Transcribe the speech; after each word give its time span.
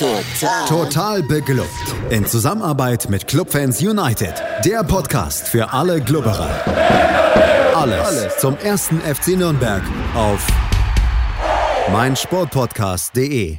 Total. 0.00 0.66
Total 0.66 1.22
beglückt. 1.22 1.68
In 2.08 2.24
Zusammenarbeit 2.24 3.10
mit 3.10 3.26
Clubfans 3.26 3.82
United. 3.82 4.32
Der 4.64 4.82
Podcast 4.82 5.46
für 5.46 5.74
alle 5.74 6.00
Glubberer. 6.00 6.48
Alles, 7.74 8.00
Alles 8.06 8.38
zum 8.38 8.56
ersten 8.56 8.98
FC 9.02 9.36
Nürnberg 9.36 9.82
auf 10.14 10.46
meinsportpodcast.de. 11.92 13.58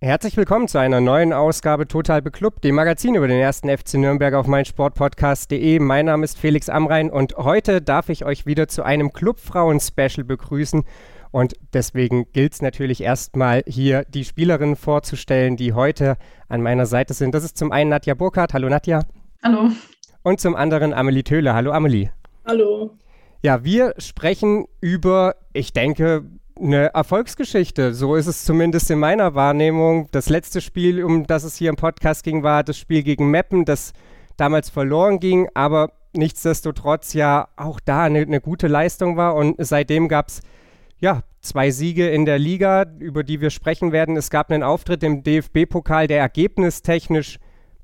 Herzlich 0.00 0.36
willkommen 0.36 0.66
zu 0.66 0.78
einer 0.78 1.00
neuen 1.00 1.32
Ausgabe 1.32 1.86
Total 1.86 2.20
Beklubbt, 2.20 2.64
dem 2.64 2.74
Magazin 2.74 3.14
über 3.14 3.28
den 3.28 3.38
ersten 3.38 3.68
FC 3.68 3.94
Nürnberg 3.94 4.34
auf 4.34 4.48
meinsportpodcast.de. 4.48 5.78
Mein 5.78 6.06
Name 6.06 6.24
ist 6.24 6.36
Felix 6.36 6.68
Amrein 6.68 7.10
und 7.10 7.36
heute 7.36 7.80
darf 7.80 8.08
ich 8.08 8.24
euch 8.24 8.44
wieder 8.44 8.66
zu 8.66 8.82
einem 8.82 9.12
Clubfrauen-Special 9.12 10.24
begrüßen. 10.24 10.84
Und 11.32 11.54
deswegen 11.72 12.26
gilt 12.32 12.54
es 12.54 12.62
natürlich 12.62 13.02
erstmal 13.02 13.62
hier 13.66 14.04
die 14.04 14.24
Spielerinnen 14.24 14.76
vorzustellen, 14.76 15.56
die 15.56 15.72
heute 15.72 16.16
an 16.48 16.62
meiner 16.62 16.86
Seite 16.86 17.14
sind. 17.14 17.34
Das 17.34 17.44
ist 17.44 17.56
zum 17.56 17.70
einen 17.70 17.90
Nadja 17.90 18.14
Burkhardt. 18.14 18.52
Hallo 18.52 18.68
Nadja. 18.68 19.04
Hallo. 19.42 19.70
Und 20.22 20.40
zum 20.40 20.56
anderen 20.56 20.92
Amelie 20.92 21.22
Töhle. 21.22 21.54
Hallo 21.54 21.72
Amelie. 21.72 22.10
Hallo. 22.44 22.96
Ja, 23.42 23.64
wir 23.64 23.94
sprechen 23.98 24.66
über, 24.80 25.36
ich 25.52 25.72
denke, 25.72 26.24
eine 26.60 26.92
Erfolgsgeschichte. 26.92 27.94
So 27.94 28.16
ist 28.16 28.26
es 28.26 28.44
zumindest 28.44 28.90
in 28.90 28.98
meiner 28.98 29.34
Wahrnehmung. 29.34 30.08
Das 30.10 30.28
letzte 30.28 30.60
Spiel, 30.60 31.02
um 31.02 31.26
das 31.26 31.44
es 31.44 31.56
hier 31.56 31.70
im 31.70 31.76
Podcast 31.76 32.24
ging, 32.24 32.42
war 32.42 32.64
das 32.64 32.76
Spiel 32.76 33.02
gegen 33.02 33.30
Meppen, 33.30 33.64
das 33.64 33.92
damals 34.36 34.68
verloren 34.68 35.20
ging, 35.20 35.48
aber 35.54 35.92
nichtsdestotrotz 36.12 37.14
ja 37.14 37.48
auch 37.56 37.78
da 37.80 38.02
eine, 38.02 38.20
eine 38.20 38.40
gute 38.40 38.66
Leistung 38.66 39.16
war. 39.16 39.36
Und 39.36 39.56
seitdem 39.58 40.08
gab 40.08 40.28
es 40.28 40.40
ja 41.00 41.22
zwei 41.40 41.70
Siege 41.70 42.08
in 42.08 42.26
der 42.26 42.38
Liga, 42.38 42.84
über 42.98 43.24
die 43.24 43.40
wir 43.40 43.50
sprechen 43.50 43.92
werden. 43.92 44.16
Es 44.16 44.30
gab 44.30 44.50
einen 44.50 44.62
Auftritt 44.62 45.02
im 45.02 45.22
DFB-Pokal, 45.22 46.06
der 46.06 46.20
ergebnistechnisch 46.20 47.38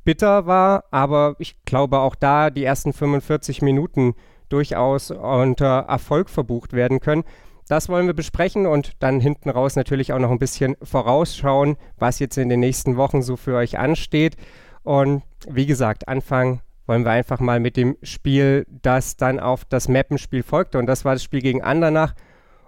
bitter 0.05 0.47
war, 0.47 0.85
aber 0.91 1.35
ich 1.39 1.57
glaube 1.65 1.99
auch 1.99 2.15
da 2.15 2.51
die 2.51 2.65
ersten 2.65 2.93
45 2.93 3.63
Minuten 3.63 4.15
durchaus 4.49 5.11
unter 5.11 5.87
Erfolg 5.89 6.31
verbucht 6.31 6.73
werden 6.73 7.01
können. 7.01 7.25
Das 7.69 7.89
wollen 7.89 8.07
wir 8.07 8.15
besprechen 8.15 8.67
und 8.67 8.93
dann 9.01 9.19
hinten 9.19 9.51
raus 9.51 9.75
natürlich 9.75 10.13
auch 10.13 10.21
noch 10.21 10.31
ein 10.31 10.39
bisschen 10.39 10.77
vorausschauen, 10.83 11.77
was 11.97 12.21
jetzt 12.21 12.39
in 12.39 12.49
den 12.49 12.61
nächsten 12.61 12.97
Wochen 12.97 13.23
so 13.23 13.37
für 13.37 13.57
euch 13.57 13.79
ansteht. 13.79 14.37
Und 14.85 15.25
wie 15.49 15.67
gesagt, 15.67 16.07
anfangen 16.07 16.61
wollen 16.87 17.05
wir 17.05 17.11
einfach 17.11 17.41
mal 17.41 17.59
mit 17.59 17.77
dem 17.77 17.97
Spiel, 18.05 18.67
das 18.83 19.17
dann 19.17 19.41
auf 19.41 19.65
das 19.65 19.89
Mappenspiel 19.89 20.45
folgte. 20.45 20.79
Und 20.79 20.87
das 20.87 21.05
war 21.05 21.15
das 21.15 21.25
Spiel 21.25 21.43
gegen 21.43 21.63
Andernach. 21.63 22.15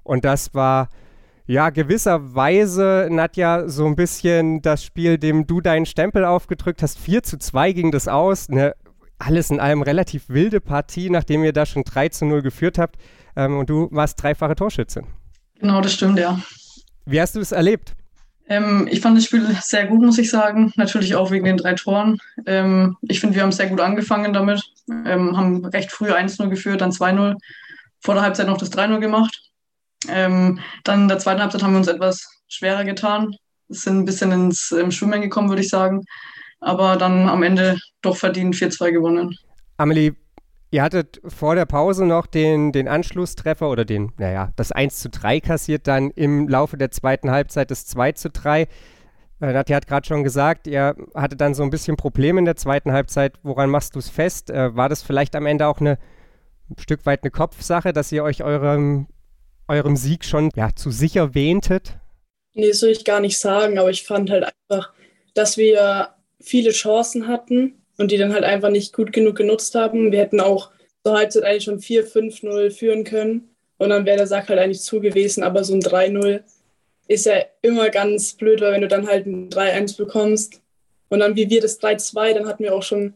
Und 0.08 0.24
das 0.24 0.54
war 0.54 0.88
ja 1.46 1.70
gewisserweise, 1.70 3.08
Nadja, 3.10 3.68
so 3.68 3.86
ein 3.86 3.94
bisschen 3.94 4.62
das 4.62 4.82
Spiel, 4.82 5.18
dem 5.18 5.46
du 5.46 5.60
deinen 5.60 5.86
Stempel 5.86 6.24
aufgedrückt 6.24 6.82
hast. 6.82 6.98
4 6.98 7.22
zu 7.22 7.38
2 7.38 7.72
ging 7.72 7.90
das 7.90 8.08
aus. 8.08 8.48
Eine 8.48 8.74
alles 9.18 9.50
in 9.50 9.60
allem 9.60 9.82
relativ 9.82 10.28
wilde 10.28 10.60
Partie, 10.60 11.10
nachdem 11.10 11.44
ihr 11.44 11.52
da 11.52 11.66
schon 11.66 11.84
3 11.84 12.08
zu 12.08 12.24
0 12.24 12.42
geführt 12.42 12.78
habt. 12.78 12.96
Ähm, 13.36 13.58
und 13.58 13.68
du 13.68 13.88
warst 13.90 14.22
dreifache 14.22 14.54
Torschütze. 14.54 15.02
Genau, 15.60 15.80
das 15.80 15.92
stimmt, 15.92 16.18
ja. 16.18 16.40
Wie 17.04 17.20
hast 17.20 17.34
du 17.34 17.40
es 17.40 17.52
erlebt? 17.52 17.94
Ähm, 18.48 18.88
ich 18.90 19.00
fand 19.00 19.16
das 19.16 19.24
Spiel 19.24 19.46
sehr 19.60 19.86
gut, 19.86 20.00
muss 20.00 20.18
ich 20.18 20.30
sagen. 20.30 20.72
Natürlich 20.76 21.14
auch 21.16 21.30
wegen 21.30 21.44
den 21.44 21.58
drei 21.58 21.74
Toren. 21.74 22.18
Ähm, 22.46 22.96
ich 23.02 23.20
finde, 23.20 23.34
wir 23.34 23.42
haben 23.42 23.52
sehr 23.52 23.66
gut 23.66 23.80
angefangen 23.80 24.32
damit. 24.32 24.62
Ähm, 25.04 25.36
haben 25.36 25.64
recht 25.66 25.92
früh 25.92 26.10
1-0 26.10 26.48
geführt, 26.48 26.80
dann 26.80 26.92
2-0. 26.92 27.34
Vor 28.00 28.14
der 28.14 28.22
Halbzeit 28.22 28.46
noch 28.46 28.56
das 28.56 28.72
3-0 28.72 29.00
gemacht. 29.00 29.47
Ähm, 30.08 30.60
dann 30.84 31.02
in 31.02 31.08
der 31.08 31.18
zweiten 31.18 31.40
Halbzeit 31.40 31.62
haben 31.62 31.72
wir 31.72 31.78
uns 31.78 31.88
etwas 31.88 32.26
schwerer 32.48 32.84
getan. 32.84 33.34
Sind 33.68 33.98
ein 33.98 34.04
bisschen 34.04 34.32
ins 34.32 34.72
ähm, 34.72 34.90
Schwimmen 34.90 35.20
gekommen, 35.20 35.48
würde 35.48 35.62
ich 35.62 35.68
sagen. 35.68 36.04
Aber 36.60 36.96
dann 36.96 37.28
am 37.28 37.42
Ende 37.42 37.78
doch 38.02 38.16
verdient 38.16 38.54
4-2 38.54 38.92
gewonnen. 38.92 39.36
Amelie, 39.76 40.14
Ihr 40.70 40.82
hattet 40.82 41.22
vor 41.24 41.54
der 41.54 41.64
Pause 41.64 42.04
noch 42.04 42.26
den, 42.26 42.72
den 42.72 42.88
Anschlusstreffer 42.88 43.70
oder 43.70 43.86
den, 43.86 44.12
naja, 44.18 44.52
das 44.56 44.70
1 44.70 44.98
zu 44.98 45.08
3 45.08 45.40
kassiert, 45.40 45.86
dann 45.86 46.10
im 46.10 46.46
Laufe 46.46 46.76
der 46.76 46.90
zweiten 46.90 47.30
Halbzeit 47.30 47.70
das 47.70 47.86
2 47.86 48.12
zu 48.12 48.28
3. 48.28 48.62
Äh, 48.62 48.66
Nadja 49.40 49.76
hat 49.76 49.86
gerade 49.86 50.06
schon 50.06 50.24
gesagt, 50.24 50.66
ihr 50.66 50.94
hattet 51.14 51.40
dann 51.40 51.54
so 51.54 51.62
ein 51.62 51.70
bisschen 51.70 51.96
Probleme 51.96 52.38
in 52.38 52.44
der 52.44 52.56
zweiten 52.56 52.92
Halbzeit. 52.92 53.38
Woran 53.42 53.70
machst 53.70 53.94
du 53.94 53.98
es 53.98 54.10
fest? 54.10 54.50
Äh, 54.50 54.76
war 54.76 54.90
das 54.90 55.02
vielleicht 55.02 55.36
am 55.36 55.46
Ende 55.46 55.66
auch 55.66 55.80
eine, 55.80 55.98
ein 56.68 56.78
Stück 56.78 57.06
weit 57.06 57.22
eine 57.22 57.30
Kopfsache, 57.30 57.94
dass 57.94 58.12
ihr 58.12 58.22
euch 58.22 58.44
eurem, 58.44 59.06
eurem 59.68 59.96
Sieg 59.96 60.24
schon 60.24 60.50
ja, 60.56 60.70
zu 60.74 60.90
sicher 60.90 61.34
wähntet? 61.34 61.96
Nee, 62.54 62.68
das 62.68 62.82
will 62.82 62.90
ich 62.90 63.04
gar 63.04 63.20
nicht 63.20 63.38
sagen, 63.38 63.78
aber 63.78 63.90
ich 63.90 64.04
fand 64.04 64.30
halt 64.30 64.52
einfach, 64.68 64.92
dass 65.34 65.56
wir 65.56 66.14
viele 66.40 66.70
Chancen 66.70 67.28
hatten 67.28 67.82
und 67.98 68.10
die 68.10 68.16
dann 68.16 68.32
halt 68.32 68.44
einfach 68.44 68.70
nicht 68.70 68.92
gut 68.92 69.12
genug 69.12 69.36
genutzt 69.36 69.74
haben. 69.74 70.12
Wir 70.12 70.20
hätten 70.20 70.40
auch 70.40 70.70
zur 71.04 71.16
Halbzeit 71.16 71.44
eigentlich 71.44 71.64
schon 71.64 71.80
4-5-0 71.80 72.70
führen 72.70 73.04
können 73.04 73.54
und 73.76 73.90
dann 73.90 74.06
wäre 74.06 74.16
der 74.16 74.26
Sack 74.26 74.48
halt 74.48 74.58
eigentlich 74.58 74.80
zu 74.80 75.00
gewesen. 75.00 75.42
Aber 75.42 75.64
so 75.64 75.74
ein 75.74 75.82
3-0 75.82 76.42
ist 77.06 77.26
ja 77.26 77.44
immer 77.62 77.90
ganz 77.90 78.34
blöd, 78.34 78.60
weil 78.60 78.72
wenn 78.72 78.82
du 78.82 78.88
dann 78.88 79.06
halt 79.06 79.26
ein 79.26 79.50
3-1 79.50 79.96
bekommst 79.96 80.60
und 81.08 81.20
dann 81.20 81.36
wie 81.36 81.50
wir 81.50 81.60
das 81.60 81.80
3-2, 81.80 82.34
dann 82.34 82.46
hatten 82.46 82.64
wir 82.64 82.74
auch 82.74 82.82
schon 82.82 83.14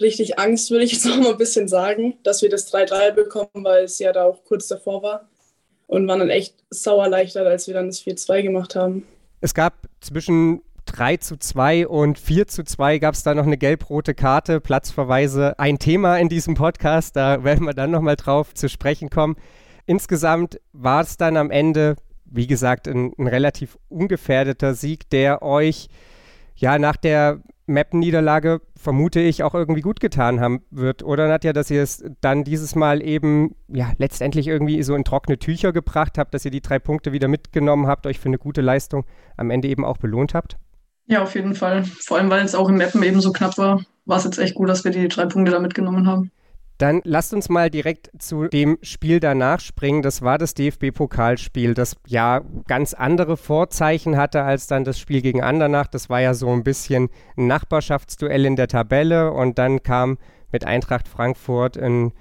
richtig 0.00 0.38
Angst, 0.38 0.70
würde 0.70 0.84
ich 0.84 0.92
jetzt 0.92 1.06
noch 1.06 1.16
mal 1.16 1.32
ein 1.32 1.38
bisschen 1.38 1.68
sagen, 1.68 2.18
dass 2.22 2.42
wir 2.42 2.50
das 2.50 2.72
3-3 2.72 3.12
bekommen, 3.12 3.48
weil 3.54 3.84
es 3.84 3.98
ja 3.98 4.12
da 4.12 4.24
auch 4.24 4.44
kurz 4.44 4.68
davor 4.68 5.02
war 5.02 5.28
und 5.86 6.08
waren 6.08 6.20
dann 6.20 6.30
echt 6.30 6.54
sauer 6.70 7.04
erleichtert, 7.04 7.46
als 7.46 7.66
wir 7.66 7.74
dann 7.74 7.86
das 7.86 8.02
4-2 8.02 8.42
gemacht 8.42 8.74
haben. 8.74 9.04
Es 9.40 9.54
gab 9.54 9.74
zwischen 10.00 10.62
3 10.86 11.18
zu 11.18 11.36
2 11.36 11.88
und 11.88 12.18
4 12.18 12.46
zu 12.46 12.64
2 12.64 12.98
gab 12.98 13.14
es 13.14 13.22
da 13.22 13.34
noch 13.34 13.44
eine 13.44 13.58
gelb-rote 13.58 14.14
Karte, 14.14 14.60
Platzverweise. 14.60 15.58
Ein 15.58 15.78
Thema 15.78 16.16
in 16.18 16.28
diesem 16.28 16.54
Podcast, 16.54 17.16
da 17.16 17.44
werden 17.44 17.66
wir 17.66 17.74
dann 17.74 17.90
nochmal 17.90 18.16
drauf 18.16 18.54
zu 18.54 18.68
sprechen 18.68 19.10
kommen. 19.10 19.36
Insgesamt 19.86 20.60
war 20.72 21.02
es 21.02 21.16
dann 21.16 21.36
am 21.36 21.50
Ende, 21.50 21.96
wie 22.24 22.46
gesagt, 22.46 22.88
ein, 22.88 23.12
ein 23.18 23.26
relativ 23.26 23.78
ungefährdeter 23.88 24.74
Sieg, 24.74 25.10
der 25.10 25.42
euch 25.42 25.88
ja 26.56 26.78
nach 26.78 26.96
der 26.96 27.40
Map-Niederlage 27.66 28.60
vermute 28.76 29.20
ich 29.20 29.42
auch 29.42 29.54
irgendwie 29.54 29.80
gut 29.80 30.00
getan 30.00 30.40
haben 30.40 30.62
wird, 30.70 31.02
oder 31.02 31.28
Nadja, 31.28 31.52
dass 31.52 31.70
ihr 31.70 31.82
es 31.82 32.04
dann 32.20 32.44
dieses 32.44 32.74
Mal 32.74 33.02
eben 33.02 33.56
ja 33.68 33.92
letztendlich 33.98 34.46
irgendwie 34.46 34.82
so 34.82 34.94
in 34.94 35.04
trockene 35.04 35.38
Tücher 35.38 35.72
gebracht 35.72 36.18
habt, 36.18 36.32
dass 36.34 36.44
ihr 36.44 36.50
die 36.50 36.60
drei 36.60 36.78
Punkte 36.78 37.12
wieder 37.12 37.28
mitgenommen 37.28 37.86
habt, 37.86 38.06
euch 38.06 38.20
für 38.20 38.28
eine 38.28 38.38
gute 38.38 38.60
Leistung 38.60 39.04
am 39.36 39.50
Ende 39.50 39.68
eben 39.68 39.84
auch 39.84 39.98
belohnt 39.98 40.34
habt? 40.34 40.56
Ja, 41.06 41.22
auf 41.22 41.34
jeden 41.34 41.54
Fall. 41.54 41.84
Vor 41.84 42.18
allem, 42.18 42.30
weil 42.30 42.44
es 42.44 42.54
auch 42.54 42.68
im 42.68 42.78
Mappen 42.78 43.02
eben 43.02 43.20
so 43.20 43.32
knapp 43.32 43.58
war, 43.58 43.82
war 44.06 44.18
es 44.18 44.24
jetzt 44.24 44.38
echt 44.38 44.54
gut, 44.54 44.68
dass 44.68 44.84
wir 44.84 44.90
die 44.90 45.08
drei 45.08 45.26
Punkte 45.26 45.52
da 45.52 45.60
mitgenommen 45.60 46.06
haben. 46.06 46.30
Dann 46.78 47.00
lasst 47.04 47.32
uns 47.32 47.48
mal 47.48 47.70
direkt 47.70 48.10
zu 48.18 48.48
dem 48.48 48.78
Spiel 48.82 49.18
danach 49.18 49.60
springen. 49.60 50.02
Das 50.02 50.20
war 50.20 50.36
das 50.36 50.52
DFB-Pokalspiel, 50.54 51.72
das 51.72 51.96
ja 52.06 52.42
ganz 52.66 52.92
andere 52.92 53.36
Vorzeichen 53.36 54.16
hatte 54.16 54.42
als 54.42 54.66
dann 54.66 54.84
das 54.84 54.98
Spiel 54.98 55.22
gegen 55.22 55.42
Andernach. 55.42 55.86
Das 55.86 56.10
war 56.10 56.20
ja 56.20 56.34
so 56.34 56.50
ein 56.50 56.64
bisschen 56.64 57.08
ein 57.36 57.46
Nachbarschaftsduell 57.46 58.44
in 58.44 58.56
der 58.56 58.68
Tabelle 58.68 59.32
und 59.32 59.58
dann 59.58 59.82
kam 59.82 60.18
mit 60.52 60.66
Eintracht 60.66 61.08
Frankfurt 61.08 61.78
ein 61.78 62.12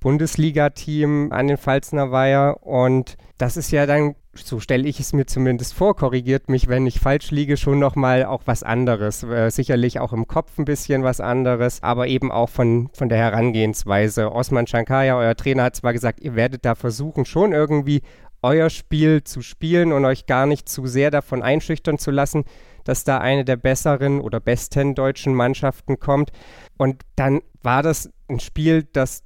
Bundesliga-Team 0.00 1.32
an 1.32 1.48
den 1.48 1.56
Pfalzner 1.56 2.12
Weiher 2.12 2.62
und 2.62 3.16
das 3.38 3.56
ist 3.56 3.72
ja 3.72 3.86
dann 3.86 4.14
so 4.36 4.60
stelle 4.60 4.88
ich 4.88 5.00
es 5.00 5.12
mir 5.12 5.26
zumindest 5.26 5.74
vor, 5.74 5.96
korrigiert 5.96 6.48
mich, 6.48 6.68
wenn 6.68 6.86
ich 6.86 7.00
falsch 7.00 7.30
liege, 7.30 7.56
schon 7.56 7.78
nochmal 7.78 8.24
auch 8.24 8.42
was 8.44 8.62
anderes. 8.62 9.22
Äh, 9.22 9.50
sicherlich 9.50 10.00
auch 10.00 10.12
im 10.12 10.26
Kopf 10.26 10.58
ein 10.58 10.64
bisschen 10.64 11.02
was 11.02 11.20
anderes, 11.20 11.82
aber 11.82 12.06
eben 12.06 12.30
auch 12.30 12.48
von, 12.48 12.88
von 12.92 13.08
der 13.08 13.18
Herangehensweise. 13.18 14.32
Osman 14.32 14.66
Shankaya, 14.66 15.16
euer 15.16 15.36
Trainer, 15.36 15.64
hat 15.64 15.76
zwar 15.76 15.92
gesagt, 15.92 16.20
ihr 16.20 16.34
werdet 16.34 16.64
da 16.64 16.74
versuchen, 16.74 17.24
schon 17.24 17.52
irgendwie 17.52 18.02
euer 18.42 18.70
Spiel 18.70 19.24
zu 19.24 19.42
spielen 19.42 19.92
und 19.92 20.04
euch 20.04 20.26
gar 20.26 20.46
nicht 20.46 20.68
zu 20.68 20.86
sehr 20.86 21.10
davon 21.10 21.42
einschüchtern 21.42 21.98
zu 21.98 22.10
lassen, 22.10 22.44
dass 22.84 23.04
da 23.04 23.18
eine 23.18 23.44
der 23.44 23.56
besseren 23.56 24.20
oder 24.20 24.40
besten 24.40 24.94
deutschen 24.94 25.34
Mannschaften 25.34 25.98
kommt. 25.98 26.30
Und 26.76 27.02
dann 27.16 27.40
war 27.62 27.82
das 27.82 28.10
ein 28.28 28.40
Spiel, 28.40 28.84
das 28.84 29.25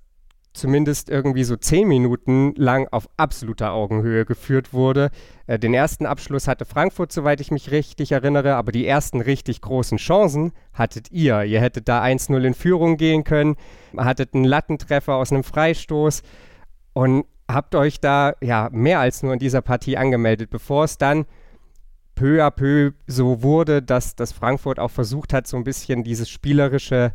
zumindest 0.52 1.08
irgendwie 1.08 1.44
so 1.44 1.56
zehn 1.56 1.86
Minuten 1.86 2.54
lang 2.56 2.88
auf 2.90 3.08
absoluter 3.16 3.72
Augenhöhe 3.72 4.24
geführt 4.24 4.72
wurde. 4.72 5.10
Äh, 5.46 5.58
den 5.58 5.74
ersten 5.74 6.06
Abschluss 6.06 6.48
hatte 6.48 6.64
Frankfurt, 6.64 7.12
soweit 7.12 7.40
ich 7.40 7.50
mich 7.50 7.70
richtig 7.70 8.12
erinnere, 8.12 8.56
aber 8.56 8.72
die 8.72 8.86
ersten 8.86 9.20
richtig 9.20 9.60
großen 9.60 9.98
Chancen 9.98 10.52
hattet 10.72 11.10
ihr. 11.12 11.44
Ihr 11.44 11.60
hättet 11.60 11.88
da 11.88 12.02
1-0 12.02 12.42
in 12.42 12.54
Führung 12.54 12.96
gehen 12.96 13.24
können, 13.24 13.56
hattet 13.96 14.34
einen 14.34 14.44
Lattentreffer 14.44 15.14
aus 15.14 15.32
einem 15.32 15.44
Freistoß 15.44 16.22
und 16.94 17.26
habt 17.48 17.74
euch 17.74 18.00
da 18.00 18.34
ja 18.40 18.68
mehr 18.72 19.00
als 19.00 19.22
nur 19.22 19.32
in 19.32 19.38
dieser 19.38 19.62
Partie 19.62 19.96
angemeldet, 19.96 20.50
bevor 20.50 20.84
es 20.84 20.98
dann 20.98 21.26
peu 22.14 22.44
à 22.44 22.50
peu 22.50 22.92
so 23.06 23.42
wurde, 23.42 23.82
dass, 23.82 24.14
dass 24.14 24.32
Frankfurt 24.32 24.78
auch 24.78 24.90
versucht 24.90 25.32
hat, 25.32 25.46
so 25.46 25.56
ein 25.56 25.64
bisschen 25.64 26.04
dieses 26.04 26.28
spielerische 26.28 27.14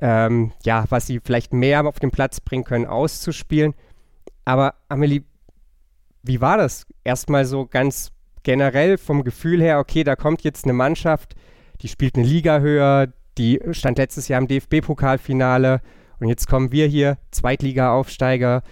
ähm, 0.00 0.52
ja, 0.64 0.84
was 0.88 1.06
sie 1.06 1.20
vielleicht 1.20 1.52
mehr 1.52 1.86
auf 1.86 1.98
den 1.98 2.10
Platz 2.10 2.40
bringen 2.40 2.64
können, 2.64 2.86
auszuspielen. 2.86 3.74
Aber 4.44 4.74
Amelie, 4.88 5.22
wie 6.22 6.40
war 6.40 6.56
das? 6.56 6.86
Erstmal 7.04 7.44
so 7.44 7.66
ganz 7.66 8.12
generell 8.42 8.98
vom 8.98 9.24
Gefühl 9.24 9.60
her, 9.60 9.78
okay, 9.78 10.04
da 10.04 10.16
kommt 10.16 10.42
jetzt 10.42 10.64
eine 10.64 10.72
Mannschaft, 10.72 11.34
die 11.82 11.88
spielt 11.88 12.16
eine 12.16 12.26
Liga 12.26 12.60
höher, 12.60 13.08
die 13.36 13.60
stand 13.72 13.98
letztes 13.98 14.28
Jahr 14.28 14.40
im 14.40 14.48
DFB-Pokalfinale 14.48 15.80
und 16.20 16.28
jetzt 16.28 16.48
kommen 16.48 16.72
wir 16.72 16.86
hier, 16.86 17.18
Zweitliga-Aufsteiger. 17.30 18.62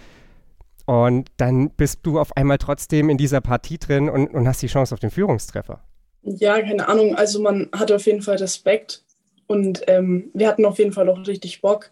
Und 0.85 1.29
dann 1.37 1.71
bist 1.71 1.99
du 2.03 2.19
auf 2.19 2.35
einmal 2.37 2.57
trotzdem 2.57 3.09
in 3.09 3.17
dieser 3.17 3.41
Partie 3.41 3.77
drin 3.77 4.09
und, 4.09 4.27
und 4.33 4.47
hast 4.47 4.61
die 4.61 4.67
Chance 4.67 4.93
auf 4.93 4.99
den 4.99 5.11
Führungstreffer. 5.11 5.81
Ja, 6.23 6.61
keine 6.61 6.87
Ahnung. 6.87 7.15
Also 7.15 7.41
man 7.41 7.69
hat 7.73 7.91
auf 7.91 8.05
jeden 8.05 8.21
Fall 8.21 8.37
Respekt 8.37 9.03
und 9.47 9.83
ähm, 9.87 10.29
wir 10.33 10.47
hatten 10.47 10.65
auf 10.65 10.77
jeden 10.77 10.93
Fall 10.93 11.09
auch 11.09 11.25
richtig 11.25 11.61
Bock. 11.61 11.91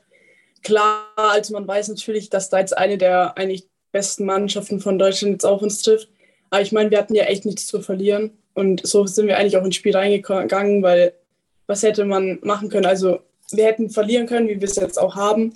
Klar, 0.63 1.05
also 1.15 1.53
man 1.53 1.67
weiß 1.67 1.87
natürlich, 1.89 2.29
dass 2.29 2.49
da 2.49 2.59
jetzt 2.59 2.77
eine 2.77 2.97
der 2.97 3.37
eigentlich 3.37 3.67
besten 3.91 4.25
Mannschaften 4.25 4.79
von 4.79 4.99
Deutschland 4.99 5.33
jetzt 5.33 5.45
auf 5.45 5.61
uns 5.61 5.81
trifft. 5.81 6.09
Aber 6.49 6.61
ich 6.61 6.71
meine, 6.71 6.91
wir 6.91 6.97
hatten 6.97 7.15
ja 7.15 7.23
echt 7.23 7.45
nichts 7.45 7.65
zu 7.67 7.81
verlieren. 7.81 8.31
Und 8.53 8.85
so 8.85 9.05
sind 9.05 9.27
wir 9.27 9.37
eigentlich 9.37 9.57
auch 9.57 9.63
ins 9.63 9.75
Spiel 9.75 9.95
reingegangen, 9.95 10.83
weil 10.83 11.13
was 11.67 11.83
hätte 11.83 12.05
man 12.05 12.39
machen 12.41 12.69
können? 12.69 12.85
Also 12.85 13.19
wir 13.51 13.65
hätten 13.65 13.89
verlieren 13.89 14.27
können, 14.27 14.47
wie 14.47 14.59
wir 14.59 14.67
es 14.67 14.75
jetzt 14.75 14.99
auch 14.99 15.15
haben. 15.15 15.53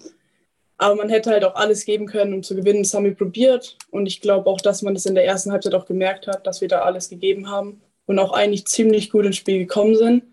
Aber 0.77 0.95
man 0.95 1.09
hätte 1.09 1.31
halt 1.31 1.43
auch 1.43 1.55
alles 1.55 1.85
geben 1.85 2.05
können, 2.05 2.33
um 2.33 2.43
zu 2.43 2.55
gewinnen. 2.55 2.83
Das 2.83 2.93
haben 2.93 3.03
wir 3.03 3.15
probiert. 3.15 3.77
Und 3.91 4.05
ich 4.05 4.21
glaube 4.21 4.49
auch, 4.49 4.61
dass 4.61 4.81
man 4.81 4.93
das 4.93 5.05
in 5.05 5.15
der 5.15 5.25
ersten 5.25 5.51
Halbzeit 5.51 5.75
auch 5.75 5.85
gemerkt 5.85 6.27
hat, 6.27 6.47
dass 6.47 6.61
wir 6.61 6.67
da 6.69 6.81
alles 6.81 7.09
gegeben 7.09 7.49
haben 7.49 7.81
und 8.05 8.19
auch 8.19 8.31
eigentlich 8.31 8.65
ziemlich 8.67 9.09
gut 9.09 9.25
ins 9.25 9.35
Spiel 9.35 9.59
gekommen 9.59 9.95
sind. 9.95 10.23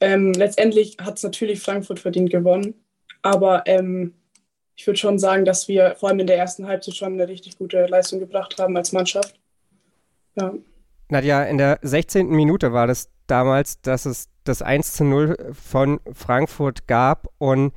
Ähm, 0.00 0.32
letztendlich 0.32 0.96
hat 1.00 1.16
es 1.16 1.22
natürlich 1.22 1.60
Frankfurt 1.60 2.00
verdient 2.00 2.30
gewonnen. 2.30 2.74
Aber 3.22 3.62
ähm, 3.66 4.14
ich 4.76 4.86
würde 4.86 4.98
schon 4.98 5.18
sagen, 5.18 5.44
dass 5.44 5.68
wir 5.68 5.94
vor 5.98 6.08
allem 6.08 6.20
in 6.20 6.26
der 6.26 6.36
ersten 6.36 6.66
Halbzeit 6.66 6.96
schon 6.96 7.14
eine 7.14 7.28
richtig 7.28 7.58
gute 7.58 7.86
Leistung 7.86 8.18
gebracht 8.18 8.58
haben 8.58 8.76
als 8.76 8.92
Mannschaft. 8.92 9.38
Ja. 10.36 10.52
Nadja, 11.08 11.44
in 11.44 11.58
der 11.58 11.78
16. 11.82 12.28
Minute 12.28 12.72
war 12.72 12.86
das 12.86 13.08
damals, 13.26 13.80
dass 13.82 14.04
es 14.04 14.28
das 14.42 14.62
1 14.62 14.94
zu 14.94 15.04
0 15.04 15.52
von 15.52 16.00
Frankfurt 16.12 16.86
gab. 16.86 17.28
Und 17.38 17.72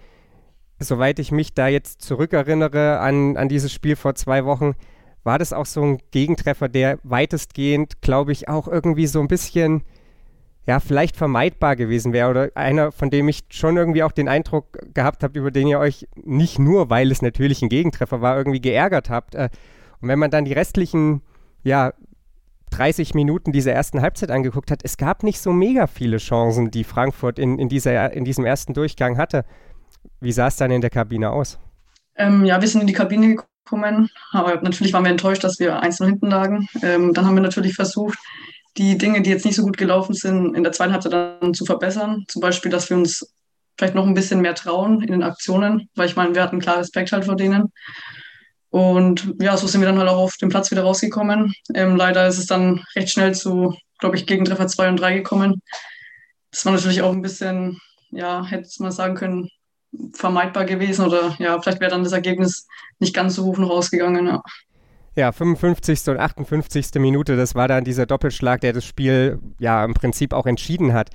soweit 0.80 1.20
ich 1.20 1.32
mich 1.32 1.54
da 1.54 1.68
jetzt 1.68 2.02
zurückerinnere 2.02 3.00
an, 3.00 3.38
an 3.38 3.50
dieses 3.50 3.72
Spiel 3.72 3.96
vor 3.96 4.16
zwei 4.16 4.46
Wochen, 4.46 4.76
war 5.24 5.40
das 5.40 5.54
auch 5.54 5.66
so 5.66 5.84
ein 5.84 6.00
Gegentreffer, 6.12 6.70
der 6.70 7.00
weitestgehend, 7.04 8.02
glaube 8.02 8.32
ich, 8.32 8.48
auch 8.48 8.68
irgendwie 8.68 9.08
so 9.08 9.20
ein 9.20 9.28
bisschen, 9.28 9.84
ja, 10.68 10.82
vielleicht 10.82 11.16
vermeidbar 11.16 11.78
gewesen 11.78 12.12
wäre 12.12 12.30
oder 12.30 12.50
einer, 12.56 12.92
von 12.92 13.10
dem 13.10 13.30
ich 13.30 13.46
schon 13.50 13.78
irgendwie 13.78 14.04
auch 14.04 14.12
den 14.12 14.28
Eindruck 14.28 14.78
gehabt 14.94 15.24
habe, 15.24 15.40
über 15.40 15.50
den 15.50 15.68
ihr 15.68 15.80
euch 15.80 16.08
nicht 16.16 16.60
nur, 16.60 16.90
weil 16.90 17.10
es 17.10 17.22
natürlich 17.22 17.62
ein 17.62 17.70
Gegentreffer 17.70 18.22
war, 18.22 18.38
irgendwie 18.38 18.60
geärgert 18.60 19.10
habt. 19.10 19.34
Äh, 19.36 19.50
und 20.02 20.10
wenn 20.10 20.20
man 20.20 20.30
dann 20.30 20.44
die 20.44 20.54
restlichen, 20.54 21.22
ja, 21.64 21.94
30 22.72 23.14
Minuten 23.14 23.54
dieser 23.54 23.72
ersten 23.72 24.02
Halbzeit 24.02 24.30
angeguckt 24.30 24.70
hat, 24.70 24.82
es 24.84 24.98
gab 24.98 25.24
nicht 25.24 25.40
so 25.40 25.54
mega 25.54 25.88
viele 25.88 26.18
Chancen, 26.18 26.70
die 26.70 26.84
Frankfurt 26.84 27.40
in, 27.40 27.58
in, 27.60 27.70
dieser, 27.70 28.12
in 28.12 28.26
diesem 28.26 28.44
ersten 28.44 28.74
Durchgang 28.74 29.18
hatte. 29.18 29.46
Wie 30.20 30.34
sah 30.34 30.48
es 30.48 30.58
dann 30.58 30.72
in 30.72 30.82
der 30.82 30.90
Kabine 30.90 31.32
aus? 31.32 31.60
Ähm, 32.18 32.44
ja, 32.44 32.60
wir 32.60 32.68
sind 32.68 32.82
in 32.82 32.88
die 32.88 32.94
Kabine 32.94 33.36
gekommen, 33.36 34.10
aber 34.32 34.62
natürlich 34.62 34.92
waren 34.92 35.06
wir 35.06 35.12
enttäuscht, 35.12 35.46
dass 35.46 35.60
wir 35.60 35.80
einzeln 35.82 36.10
hinten 36.10 36.28
lagen. 36.28 36.68
Ähm, 36.82 37.14
dann 37.14 37.26
haben 37.26 37.36
wir 37.36 37.42
natürlich 37.42 37.74
versucht, 37.74 38.18
die 38.78 38.98
Dinge, 38.98 39.22
die 39.22 39.30
jetzt 39.30 39.46
nicht 39.46 39.56
so 39.56 39.64
gut 39.64 39.78
gelaufen 39.78 40.14
sind, 40.14 40.56
in 40.56 40.64
der 40.64 40.72
zweiten 40.72 40.94
Halbzeit 40.94 41.14
dann 41.14 41.54
zu 41.54 41.66
verbessern. 41.66 42.26
Zum 42.28 42.42
Beispiel, 42.42 42.72
dass 42.72 42.90
wir 42.90 42.98
uns 42.98 43.34
vielleicht 43.78 43.96
noch 43.96 44.06
ein 44.06 44.14
bisschen 44.14 44.42
mehr 44.42 44.56
trauen 44.56 45.02
in 45.02 45.12
den 45.12 45.24
Aktionen, 45.24 45.90
weil 45.96 46.08
ich 46.08 46.16
meine, 46.16 46.34
wir 46.34 46.44
hatten 46.44 46.60
klar 46.60 46.80
Respekt 46.80 47.12
halt 47.12 47.26
vor 47.26 47.36
denen. 47.36 47.72
Und 48.70 49.34
ja, 49.40 49.56
so 49.56 49.68
sind 49.68 49.82
wir 49.82 49.88
dann 49.88 49.98
halt 49.98 50.10
auch 50.10 50.18
auf 50.18 50.38
den 50.38 50.50
Platz 50.50 50.72
wieder 50.72 50.84
rausgekommen. 50.84 51.54
Ähm, 51.74 51.96
leider 51.96 52.28
ist 52.28 52.38
es 52.38 52.48
dann 52.48 52.84
recht 52.96 53.10
schnell 53.10 53.34
zu, 53.34 53.76
glaube 54.00 54.16
ich, 54.16 54.26
Gegentreffer 54.26 54.68
2 54.68 54.90
und 54.90 54.98
3 54.98 55.14
gekommen. 55.16 55.62
Das 56.52 56.66
war 56.66 56.74
natürlich 56.74 57.02
auch 57.02 57.12
ein 57.12 57.22
bisschen, 57.22 57.80
ja, 58.12 58.46
hätte 58.46 58.70
man 58.80 58.92
sagen 58.92 59.16
können, 59.16 59.50
vermeidbar 60.14 60.66
gewesen 60.66 61.06
oder 61.06 61.36
ja, 61.40 61.60
vielleicht 61.62 61.80
wäre 61.80 61.92
dann 61.92 62.04
das 62.04 62.14
Ergebnis 62.14 62.68
nicht 63.00 63.16
ganz 63.16 63.36
so 63.36 63.46
hoch 63.46 63.58
noch 63.58 63.70
ausgegangen. 63.70 64.28
Ja. 64.28 64.44
Ja, 65.18 65.32
55. 65.32 66.10
und 66.10 66.20
58. 66.20 67.02
Minute, 67.02 67.36
das 67.36 67.56
war 67.56 67.68
dann 67.68 67.84
dieser 67.84 68.06
Doppelschlag, 68.06 68.62
der 68.62 68.72
das 68.72 68.86
Spiel 68.86 69.40
ja 69.58 69.84
im 69.84 69.96
Prinzip 69.96 70.32
auch 70.32 70.46
entschieden 70.46 70.94
hat. 70.94 71.10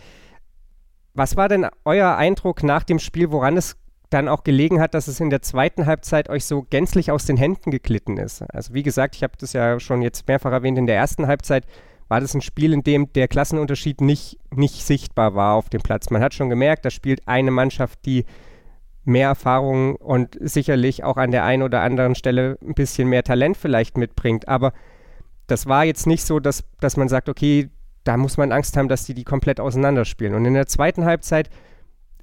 Was 1.14 1.37
war 1.37 1.49
denn 1.49 1.69
euer 1.84 2.16
Eindruck 2.16 2.64
nach 2.64 2.82
dem 2.82 2.99
Spiel, 2.99 3.31
woran 3.31 3.56
es 3.56 3.76
dann 4.10 4.26
auch 4.26 4.43
gelegen 4.43 4.81
hat, 4.81 4.94
dass 4.94 5.06
es 5.06 5.20
in 5.20 5.31
der 5.31 5.40
zweiten 5.40 5.87
Halbzeit 5.87 6.28
euch 6.28 6.46
so 6.46 6.66
gänzlich 6.69 7.12
aus 7.12 7.26
den 7.26 7.37
Händen 7.37 7.70
geglitten 7.70 8.19
ist. 8.19 8.43
Also 8.52 8.75
wie 8.75 8.82
gesagt, 8.82 9.14
ich 9.14 9.22
habe 9.22 9.34
das 9.38 9.52
ja 9.52 9.78
schon 9.78 10.02
jetzt 10.02 10.26
mehrfach 10.26 10.50
erwähnt, 10.50 10.78
in 10.78 10.87
der 10.87 10.96
ersten 10.96 11.28
Halbzeit 11.28 11.64
war 12.08 12.20
das 12.20 12.34
ein 12.34 12.43
Spiel, 12.43 12.72
in 12.72 12.82
dem 12.82 13.12
der 13.12 13.28
Klassenunterschied 13.28 14.00
nicht, 14.00 14.37
nicht 14.50 14.84
sichtbar 14.84 15.37
war 15.37 15.54
auf 15.54 15.69
dem 15.69 15.81
Platz. 15.81 16.10
Man 16.10 16.22
hat 16.22 16.34
schon 16.34 16.50
gemerkt, 16.50 16.84
da 16.84 16.90
spielt 16.90 17.28
eine 17.28 17.52
Mannschaft, 17.52 18.04
die 18.04 18.25
mehr 19.04 19.28
Erfahrung 19.28 19.96
und 19.96 20.38
sicherlich 20.40 21.04
auch 21.04 21.16
an 21.16 21.31
der 21.31 21.44
einen 21.44 21.62
oder 21.62 21.82
anderen 21.82 22.14
Stelle 22.14 22.58
ein 22.62 22.75
bisschen 22.75 23.08
mehr 23.08 23.25
Talent 23.25 23.56
vielleicht 23.56 23.96
mitbringt. 23.96 24.49
Aber 24.49 24.72
das 25.46 25.66
war 25.66 25.84
jetzt 25.84 26.06
nicht 26.06 26.25
so, 26.25 26.40
dass, 26.40 26.64
dass 26.81 26.96
man 26.96 27.08
sagt, 27.08 27.28
okay, 27.28 27.70
da 28.04 28.16
muss 28.16 28.37
man 28.37 28.52
Angst 28.52 28.76
haben, 28.76 28.88
dass 28.88 29.04
die 29.04 29.14
die 29.14 29.25
komplett 29.25 29.60
auseinanderspielen. 29.60 30.34
Und 30.34 30.44
in 30.44 30.54
der 30.54 30.66
zweiten 30.66 31.04
Halbzeit 31.04 31.50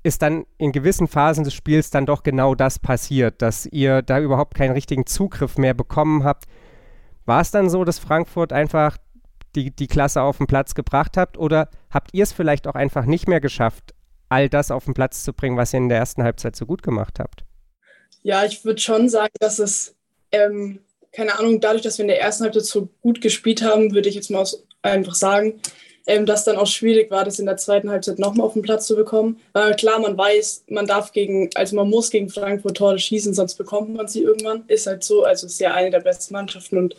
ist 0.04 0.22
dann 0.22 0.46
in 0.58 0.72
gewissen 0.72 1.08
Phasen 1.08 1.44
des 1.44 1.54
Spiels 1.54 1.90
dann 1.90 2.06
doch 2.06 2.24
genau 2.24 2.56
das 2.56 2.80
passiert, 2.80 3.42
dass 3.42 3.66
ihr 3.66 4.02
da 4.02 4.20
überhaupt 4.20 4.56
keinen 4.56 4.72
richtigen 4.72 5.06
Zugriff 5.06 5.58
mehr 5.58 5.74
bekommen 5.74 6.24
habt. 6.24 6.46
War 7.26 7.42
es 7.42 7.52
dann 7.52 7.70
so, 7.70 7.84
dass 7.84 8.00
Frankfurt 8.00 8.54
einfach 8.54 8.98
die, 9.56 9.72
die 9.76 9.88
Klasse 9.88 10.22
auf 10.22 10.38
den 10.38 10.48
Platz 10.48 10.74
gebracht 10.74 11.18
habt 11.18 11.38
oder 11.38 11.70
habt 11.90 12.14
ihr 12.14 12.24
es 12.24 12.32
vielleicht 12.32 12.68
auch 12.68 12.76
einfach 12.76 13.06
nicht 13.06 13.28
mehr 13.28 13.42
geschafft, 13.42 13.94
all 14.30 14.50
das 14.50 14.72
auf 14.72 14.86
den 14.86 14.94
Platz 14.94 15.24
zu 15.24 15.34
bringen, 15.34 15.58
was 15.58 15.74
ihr 15.74 15.78
in 15.78 15.90
der 15.90 15.98
ersten 15.98 16.24
Halbzeit 16.24 16.56
so 16.56 16.66
gut 16.66 16.84
gemacht 16.84 17.20
habt? 17.20 17.44
Ja, 18.22 18.46
ich 18.46 18.64
würde 18.64 18.80
schon 18.80 19.10
sagen, 19.10 19.34
dass 19.40 19.60
es, 19.60 19.96
ähm, 20.32 20.80
keine 21.12 21.38
Ahnung, 21.40 21.60
dadurch, 21.60 21.82
dass 21.82 21.98
wir 21.98 22.04
in 22.04 22.10
der 22.10 22.22
ersten 22.22 22.44
Halbzeit 22.44 22.66
so 22.66 22.90
gut 23.02 23.22
gespielt 23.22 23.64
haben, 23.64 23.94
würde 23.94 24.10
ich 24.10 24.16
jetzt 24.16 24.30
mal 24.30 24.46
einfach 24.82 25.16
sagen, 25.16 25.60
ähm, 26.06 26.26
dass 26.26 26.44
dann 26.44 26.58
auch 26.58 26.68
schwierig 26.68 27.12
war, 27.12 27.24
das 27.24 27.40
in 27.40 27.46
der 27.46 27.58
zweiten 27.58 27.90
Halbzeit 27.90 28.20
nochmal 28.20 28.48
auf 28.48 28.54
den 28.54 28.62
Platz 28.62 28.88
zu 28.88 28.96
bekommen. 28.96 29.40
Weil 29.54 29.76
klar, 29.76 30.00
man 30.00 30.18
weiß, 30.18 30.66
man 30.68 30.88
darf 30.88 31.12
gegen, 31.12 31.50
also 31.56 31.76
man 31.76 31.90
muss 31.90 32.10
gegen 32.10 32.30
Frankfurt 32.30 32.78
Tore 32.78 33.00
schießen, 33.00 33.34
sonst 33.34 33.56
bekommt 33.56 33.94
man 33.94 34.08
sie 34.08 34.24
irgendwann. 34.24 34.64
Ist 34.68 34.88
halt 34.88 35.04
so, 35.04 35.24
also 35.24 35.48
ist 35.48 35.60
ja 35.60 35.74
eine 35.74 35.92
der 35.92 36.02
besten 36.02 36.34
Mannschaften 36.34 36.78
und 36.78 36.96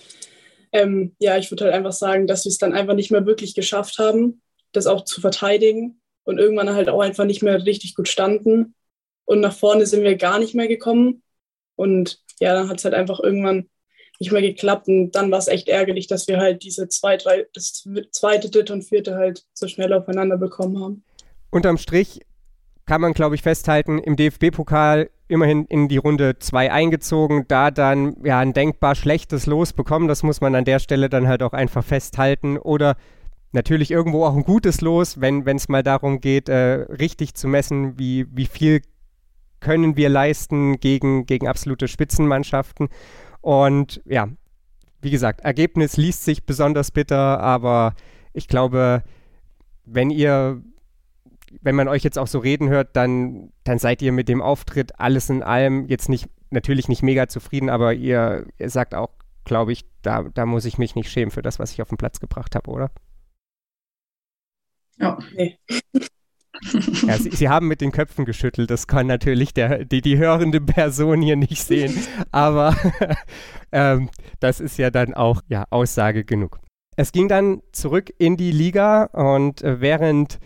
ähm, 0.72 1.16
ja, 1.18 1.36
ich 1.36 1.50
würde 1.50 1.64
halt 1.64 1.74
einfach 1.74 1.92
sagen, 1.92 2.26
dass 2.28 2.44
wir 2.44 2.50
es 2.50 2.58
dann 2.58 2.72
einfach 2.72 2.94
nicht 2.94 3.10
mehr 3.10 3.26
wirklich 3.26 3.54
geschafft 3.54 3.98
haben, 3.98 4.40
das 4.72 4.86
auch 4.86 5.04
zu 5.04 5.20
verteidigen 5.20 6.00
und 6.30 6.38
irgendwann 6.38 6.74
halt 6.74 6.88
auch 6.88 7.00
einfach 7.00 7.25
nicht 7.25 7.42
mehr 7.42 7.66
richtig 7.66 7.94
gut 7.94 8.08
standen. 8.08 8.75
Und 9.26 9.40
nach 9.40 9.52
vorne 9.52 9.84
sind 9.87 10.02
wir 10.02 10.16
gar 10.16 10.38
nicht 10.38 10.54
mehr 10.54 10.68
gekommen. 10.68 11.22
Und 11.76 12.22
ja, 12.40 12.54
dann 12.54 12.68
hat 12.68 12.78
es 12.78 12.84
halt 12.84 12.94
einfach 12.94 13.20
irgendwann 13.20 13.68
nicht 14.18 14.32
mehr 14.32 14.42
geklappt. 14.42 14.88
Und 14.88 15.12
dann 15.12 15.30
war 15.30 15.38
es 15.38 15.49
echt 15.49 15.68
ärgerlich, 15.68 16.06
dass 16.06 16.28
wir 16.28 16.38
halt 16.38 16.62
diese 16.62 16.88
zwei, 16.88 17.16
drei, 17.16 17.46
das 17.52 17.87
zweite, 18.12 18.50
dritte 18.50 18.72
und 18.72 18.82
vierte 18.82 19.16
halt 19.16 19.44
so 19.52 19.68
schnell 19.68 19.92
aufeinander 19.92 20.38
bekommen 20.38 20.82
haben. 20.82 21.04
Unterm 21.50 21.78
Strich 21.78 22.20
kann 22.87 23.00
man, 23.00 23.12
glaube 23.12 23.34
ich, 23.34 23.42
festhalten, 23.42 23.99
im 23.99 24.16
DFB-Pokal 24.16 25.10
immerhin 25.28 25.64
in 25.66 25.88
die 25.88 25.96
Runde 25.96 26.38
2 26.38 26.72
eingezogen, 26.72 27.44
da 27.46 27.70
dann 27.70 28.16
ja 28.25 28.40
ein 28.40 28.52
denkbar 28.52 28.96
schlechtes 28.96 29.46
Los 29.46 29.72
bekommen. 29.72 30.08
Das 30.08 30.22
muss 30.22 30.40
man 30.40 30.54
an 30.56 30.64
der 30.64 30.80
Stelle 30.80 31.08
dann 31.08 31.28
halt 31.28 31.42
auch 31.42 31.52
einfach 31.52 31.84
festhalten. 31.84 32.58
Oder 32.58 32.96
natürlich 33.52 33.90
irgendwo 33.90 34.25
auch 34.25 34.37
ein 34.37 34.45
gutes 34.45 34.80
Los, 34.80 35.21
wenn 35.21 35.47
es 35.47 35.69
mal 35.69 35.83
darum 35.83 36.21
geht, 36.21 36.49
äh, 36.49 36.87
richtig 36.90 37.35
zu 37.35 37.49
messen, 37.49 37.99
wie, 37.99 38.26
wie 38.30 38.47
viel 38.47 38.83
können 39.61 39.97
wir 39.97 40.09
leisten 40.09 40.80
gegen, 40.80 41.26
gegen 41.26 41.47
absolute 41.47 41.88
Spitzenmannschaften. 41.88 42.88
Und 43.40 44.00
ja, 44.04 44.28
wie 45.02 45.11
gesagt, 45.11 45.40
Ergebnis 45.40 45.97
liest 45.97 46.25
sich 46.25 46.45
besonders 46.45 46.90
bitter, 46.90 47.40
aber 47.40 47.95
ich 48.33 48.49
glaube, 48.49 49.02
wenn 49.85 50.11
ihr, 50.11 50.62
wenn 51.61 51.75
man 51.75 51.88
euch 51.88 52.04
jetzt 52.04 52.19
auch 52.19 52.26
so 52.26 52.38
reden 52.38 52.69
hört, 52.69 52.97
dann, 52.97 53.52
dann 53.64 53.78
seid 53.78 54.02
ihr 54.02 54.12
mit 54.12 54.28
dem 54.28 54.42
Auftritt 54.42 54.99
alles 55.00 55.30
in 55.30 55.42
allem 55.42 55.87
jetzt 55.87 56.09
nicht, 56.09 56.28
natürlich 56.50 56.88
nicht 56.88 57.02
mega 57.02 57.28
zufrieden, 57.28 57.71
aber 57.71 57.95
ihr, 57.95 58.47
ihr 58.59 58.71
sagt 58.71 58.95
auch, 58.95 59.11
glaube 59.45 59.73
ich, 59.73 59.85
da, 60.02 60.25
da 60.35 60.47
muss 60.47 60.64
ich 60.64 60.78
mich 60.78 60.95
nicht 60.95 61.11
schämen 61.11 61.30
für 61.30 61.42
das, 61.42 61.59
was 61.59 61.73
ich 61.73 61.83
auf 61.83 61.88
den 61.88 61.99
Platz 61.99 62.21
gebracht 62.21 62.54
habe, 62.54 62.71
oder? 62.71 62.90
Ja. 65.00 65.19
Nee. 65.35 65.59
Ja, 67.07 67.16
sie, 67.16 67.30
sie, 67.30 67.49
haben 67.49 67.69
mit 67.69 67.80
den 67.80 67.90
Köpfen 67.90 68.26
geschüttelt, 68.26 68.71
das 68.71 68.87
kann 68.87 69.07
natürlich 69.07 69.54
der, 69.54 69.87
die, 69.87 70.02
die 70.02 70.19
hörende 70.19 70.61
Person 70.61 71.23
hier 71.23 71.37
nicht 71.37 71.62
sehen, 71.62 71.97
aber 72.33 72.76
ähm, 73.73 74.11
das 74.40 74.61
ist 74.61 74.76
ja 74.76 74.90
dann 74.90 75.14
auch 75.14 75.40
ja, 75.49 75.64
Aussage 75.71 76.23
genug. 76.23 76.59
Es 76.97 77.12
ging 77.12 77.28
dann 77.28 77.62
zurück 77.73 78.12
in 78.19 78.37
die 78.37 78.52
Liga 78.52 79.04
und 79.04 79.62
äh, 79.62 79.80
während 79.80 80.38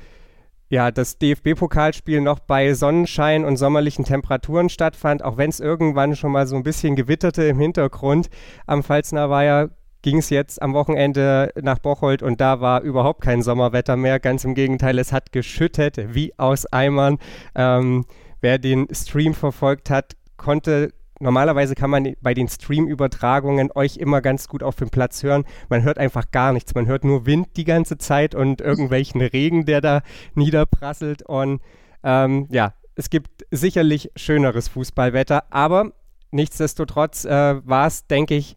ja, 0.69 0.91
das 0.91 1.19
DFB-Pokalspiel 1.19 2.21
noch 2.21 2.41
bei 2.41 2.75
Sonnenschein 2.75 3.45
und 3.45 3.57
sommerlichen 3.57 4.05
Temperaturen 4.05 4.69
stattfand, 4.69 5.25
auch 5.25 5.37
wenn 5.37 5.51
es 5.51 5.61
irgendwann 5.61 6.17
schon 6.17 6.33
mal 6.33 6.47
so 6.47 6.57
ein 6.57 6.63
bisschen 6.63 6.97
gewitterte 6.97 7.45
im 7.45 7.59
Hintergrund 7.59 8.29
am 8.67 8.83
Pfalzner 8.83 9.31
Weiher, 9.31 9.71
ging 10.05 10.19
es 10.19 10.29
jetzt 10.29 10.61
am 10.61 10.75
Wochenende 10.75 11.51
nach 11.63 11.79
Bocholt 11.79 12.23
und 12.23 12.39
da 12.39 12.61
war 12.61 12.83
überhaupt 12.83 13.23
kein 13.23 13.43
Sommerwetter 13.43 13.97
mehr. 13.97 14.21
Ganz 14.21 14.45
im 14.45 14.55
Gegenteil, 14.55 14.99
es 14.99 15.13
hat 15.13 15.33
geschüttet 15.33 16.15
wie 16.15 16.39
aus 16.39 16.67
Eimern. 16.67 17.19
Ähm, 17.55 18.05
wer 18.43 18.59
den 18.59 18.87
Stream 18.95 19.33
verfolgt 19.33 19.89
hat, 19.89 20.15
konnte 20.37 20.93
normalerweise 21.21 21.75
kann 21.75 21.89
man 21.89 22.15
bei 22.21 22.35
den 22.35 22.49
Stream-Übertragungen 22.49 23.71
euch 23.75 23.97
immer 23.97 24.21
ganz 24.21 24.47
gut 24.47 24.63
auf 24.63 24.77
dem 24.77 24.91
Platz 24.91 25.23
hören. 25.23 25.45
Man 25.71 25.85
hört 25.85 25.97
einfach 25.97 26.31
gar 26.31 26.53
nichts. 26.53 26.75
Man 26.75 26.87
hört 26.87 27.05
nur 27.05 27.25
Wind 27.25 27.57
die 27.57 27.65
ganze 27.65 27.97
Zeit 27.97 28.35
und 28.35 28.61
irgendwelchen 28.61 29.23
Regen, 29.23 29.65
der 29.65 29.81
da 29.81 30.03
niederprasselt. 30.35 31.23
Und 31.23 31.63
ähm, 32.03 32.47
ja, 32.51 32.75
es 32.95 33.09
gibt 33.09 33.47
sicherlich 33.51 34.11
schöneres 34.17 34.69
Fußballwetter, 34.69 35.45
aber 35.49 35.93
nichtsdestotrotz 36.31 37.25
äh, 37.25 37.67
war 37.67 37.87
es, 37.87 38.07
denke 38.07 38.35
ich, 38.35 38.55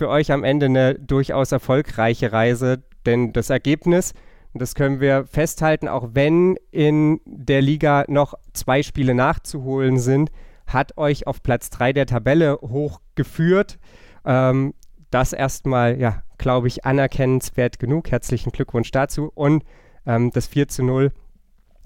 für 0.00 0.08
euch 0.08 0.32
am 0.32 0.44
Ende 0.44 0.64
eine 0.64 0.94
durchaus 0.94 1.52
erfolgreiche 1.52 2.32
Reise, 2.32 2.82
denn 3.04 3.34
das 3.34 3.50
Ergebnis, 3.50 4.14
das 4.54 4.74
können 4.74 4.98
wir 4.98 5.26
festhalten, 5.26 5.88
auch 5.88 6.08
wenn 6.14 6.56
in 6.70 7.20
der 7.26 7.60
Liga 7.60 8.06
noch 8.08 8.32
zwei 8.54 8.82
Spiele 8.82 9.14
nachzuholen 9.14 9.98
sind, 9.98 10.30
hat 10.66 10.96
euch 10.96 11.26
auf 11.26 11.42
Platz 11.42 11.68
3 11.68 11.92
der 11.92 12.06
Tabelle 12.06 12.58
hochgeführt. 12.62 13.78
Ähm, 14.24 14.72
das 15.10 15.34
erstmal, 15.34 16.00
ja, 16.00 16.22
glaube 16.38 16.68
ich, 16.68 16.86
anerkennenswert 16.86 17.78
genug. 17.78 18.10
Herzlichen 18.10 18.52
Glückwunsch 18.52 18.92
dazu. 18.92 19.30
Und 19.34 19.64
ähm, 20.06 20.30
das 20.30 20.46
4 20.46 20.68
zu 20.68 20.82
0 20.82 21.12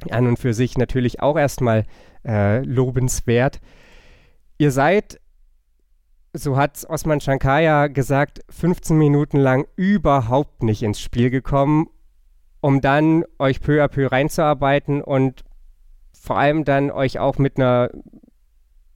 an 0.09 0.29
und 0.29 0.39
für 0.39 0.55
sich 0.55 0.79
natürlich 0.79 1.21
auch 1.21 1.37
erstmal 1.37 1.85
äh, 2.25 2.61
lobenswert. 2.61 3.61
Ihr 4.59 4.71
seid, 4.71 5.21
so 6.35 6.57
hat 6.57 6.85
Osman 6.89 7.21
Shankaya 7.21 7.87
gesagt, 7.87 8.41
15 8.51 8.99
Minuten 8.99 9.39
lang 9.39 9.67
überhaupt 9.77 10.63
nicht 10.63 10.83
ins 10.83 11.01
Spiel 11.01 11.31
gekommen, 11.31 11.89
um 12.61 12.81
dann 12.81 13.25
euch 13.39 13.61
peu 13.61 13.83
à 13.83 13.89
peu 13.89 14.11
reinzuarbeiten 14.11 15.01
und 15.01 15.45
vor 16.13 16.37
allem 16.39 16.65
dann 16.65 16.91
euch 16.91 17.19
auch 17.19 17.39
mit 17.39 17.57
einer, 17.57 17.91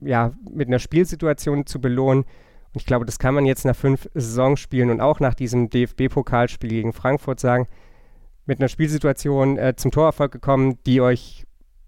ja, 0.01 0.33
mit 0.51 0.67
einer 0.67 0.79
Spielsituation 0.79 1.65
zu 1.65 1.79
belohnen. 1.79 2.23
Und 2.73 2.81
ich 2.81 2.85
glaube, 2.85 3.05
das 3.05 3.19
kann 3.19 3.33
man 3.33 3.45
jetzt 3.45 3.65
nach 3.65 3.75
fünf 3.75 4.09
Saisonspielen 4.13 4.89
und 4.89 5.01
auch 5.01 5.19
nach 5.19 5.33
diesem 5.33 5.69
DFB-Pokalspiel 5.69 6.69
gegen 6.69 6.93
Frankfurt 6.93 7.39
sagen 7.39 7.67
mit 8.49 8.59
einer 8.59 8.67
Spielsituation 8.67 9.57
äh, 9.57 9.75
zum 9.77 9.91
Torerfolg 9.91 10.31
gekommen, 10.31 10.79
die 10.85 11.01
euch 11.01 11.45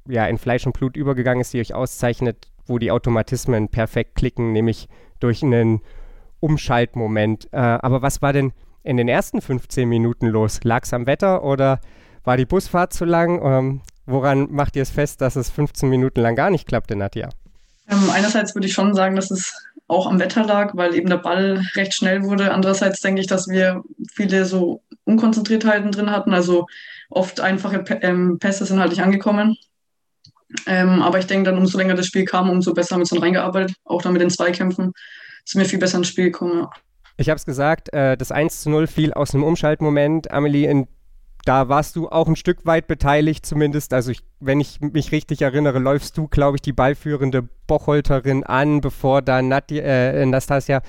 ja 0.08 0.26
in 0.28 0.38
Fleisch 0.38 0.66
und 0.66 0.74
Blut 0.74 0.96
übergegangen 0.96 1.42
ist, 1.42 1.54
die 1.54 1.60
euch 1.60 1.74
auszeichnet, 1.74 2.52
wo 2.68 2.78
die 2.78 2.92
Automatismen 2.92 3.68
perfekt 3.68 4.16
klicken, 4.16 4.54
nämlich 4.54 4.88
durch 5.24 5.44
einen 5.44 5.82
Umschaltmoment. 6.40 7.48
Äh, 7.52 7.58
aber 7.58 8.02
was 8.02 8.22
war 8.22 8.34
denn 8.34 8.54
in 8.84 8.98
den 8.98 9.08
ersten 9.08 9.42
15 9.42 9.88
Minuten 9.88 10.28
los? 10.28 10.60
Lag 10.64 10.84
es 10.84 10.94
am 10.94 11.06
Wetter 11.06 11.44
oder 11.44 11.80
war 12.24 12.38
die 12.38 12.46
Busfahrt 12.46 12.94
zu 12.94 13.06
lang? 13.06 13.42
Ähm, 13.44 13.82
woran 14.06 14.52
macht 14.52 14.76
ihr 14.76 14.82
es 14.82 14.90
fest, 14.92 15.22
dass 15.22 15.36
es 15.36 15.50
15 15.50 15.90
Minuten 15.90 16.22
lang 16.22 16.36
gar 16.36 16.50
nicht 16.50 16.68
klappte, 16.68 16.96
Nadja? 16.96 17.30
Ähm, 17.90 18.10
einerseits 18.12 18.56
würde 18.56 18.68
ich 18.68 18.74
schon 18.74 18.94
sagen, 18.94 19.16
dass 19.16 19.32
es 19.32 19.54
auch 19.88 20.08
am 20.08 20.20
Wetter 20.20 20.46
lag, 20.46 20.76
weil 20.76 20.96
eben 20.96 21.10
der 21.10 21.18
Ball 21.18 21.62
recht 21.76 21.94
schnell 21.94 22.24
wurde. 22.24 22.52
Andererseits 22.52 23.02
denke 23.02 23.22
ich, 23.22 23.28
dass 23.28 23.48
wir 23.48 23.84
viele 24.14 24.46
so 24.46 24.82
Unkonzentriertheiten 25.04 25.92
drin 25.92 26.12
hatten. 26.12 26.34
Also 26.34 26.66
oft 27.10 27.42
einfache 27.42 27.84
ähm, 28.02 28.40
Pässe 28.40 28.66
sind 28.66 28.80
halt 28.80 28.92
nicht 28.92 29.04
angekommen. 29.04 29.58
Ähm, 30.68 31.02
aber 31.02 31.20
ich 31.20 31.28
denke, 31.28 31.50
dann 31.50 31.58
umso 31.58 31.78
länger 31.78 31.96
das 31.96 32.08
Spiel 32.08 32.26
kam, 32.26 32.50
umso 32.50 32.74
besser 32.74 32.96
haben 32.96 33.02
wir 33.02 33.04
es 33.04 33.10
dann 33.10 33.20
reingearbeitet. 33.20 33.76
Auch 33.86 34.02
dann 34.02 34.14
mit 34.14 34.22
den 34.22 34.30
Zweikämpfen 34.30 34.92
sind 35.46 35.62
wir 35.62 35.68
viel 35.68 35.80
besser 35.80 35.98
ins 35.98 36.08
Spiel 36.08 36.26
gekommen. 36.26 36.60
Ja. 36.60 36.70
Ich 37.18 37.30
habe 37.30 37.38
es 37.38 37.46
gesagt, 37.46 37.94
äh, 37.94 38.18
das 38.18 38.32
1 38.32 38.62
zu 38.62 38.70
0 38.70 38.88
fiel 38.88 39.14
aus 39.14 39.34
einem 39.34 39.44
Umschaltmoment. 39.44 40.32
Amelie, 40.32 40.68
in 40.68 40.88
da 41.46 41.70
warst 41.70 41.96
du 41.96 42.08
auch 42.10 42.28
ein 42.28 42.36
Stück 42.36 42.66
weit 42.66 42.88
beteiligt 42.88 43.46
zumindest. 43.46 43.94
Also 43.94 44.12
ich, 44.12 44.20
wenn 44.40 44.60
ich 44.60 44.80
mich 44.80 45.12
richtig 45.12 45.42
erinnere, 45.42 45.80
läufst 45.80 46.18
du, 46.18 46.28
glaube 46.28 46.58
ich, 46.58 46.62
die 46.62 46.74
ballführende 46.74 47.48
Bocholterin 47.68 48.44
an, 48.44 48.82
bevor 48.82 49.22
dann 49.22 49.48
Nati, 49.48 49.80
äh, 49.80 50.26
Nastasia 50.26 50.82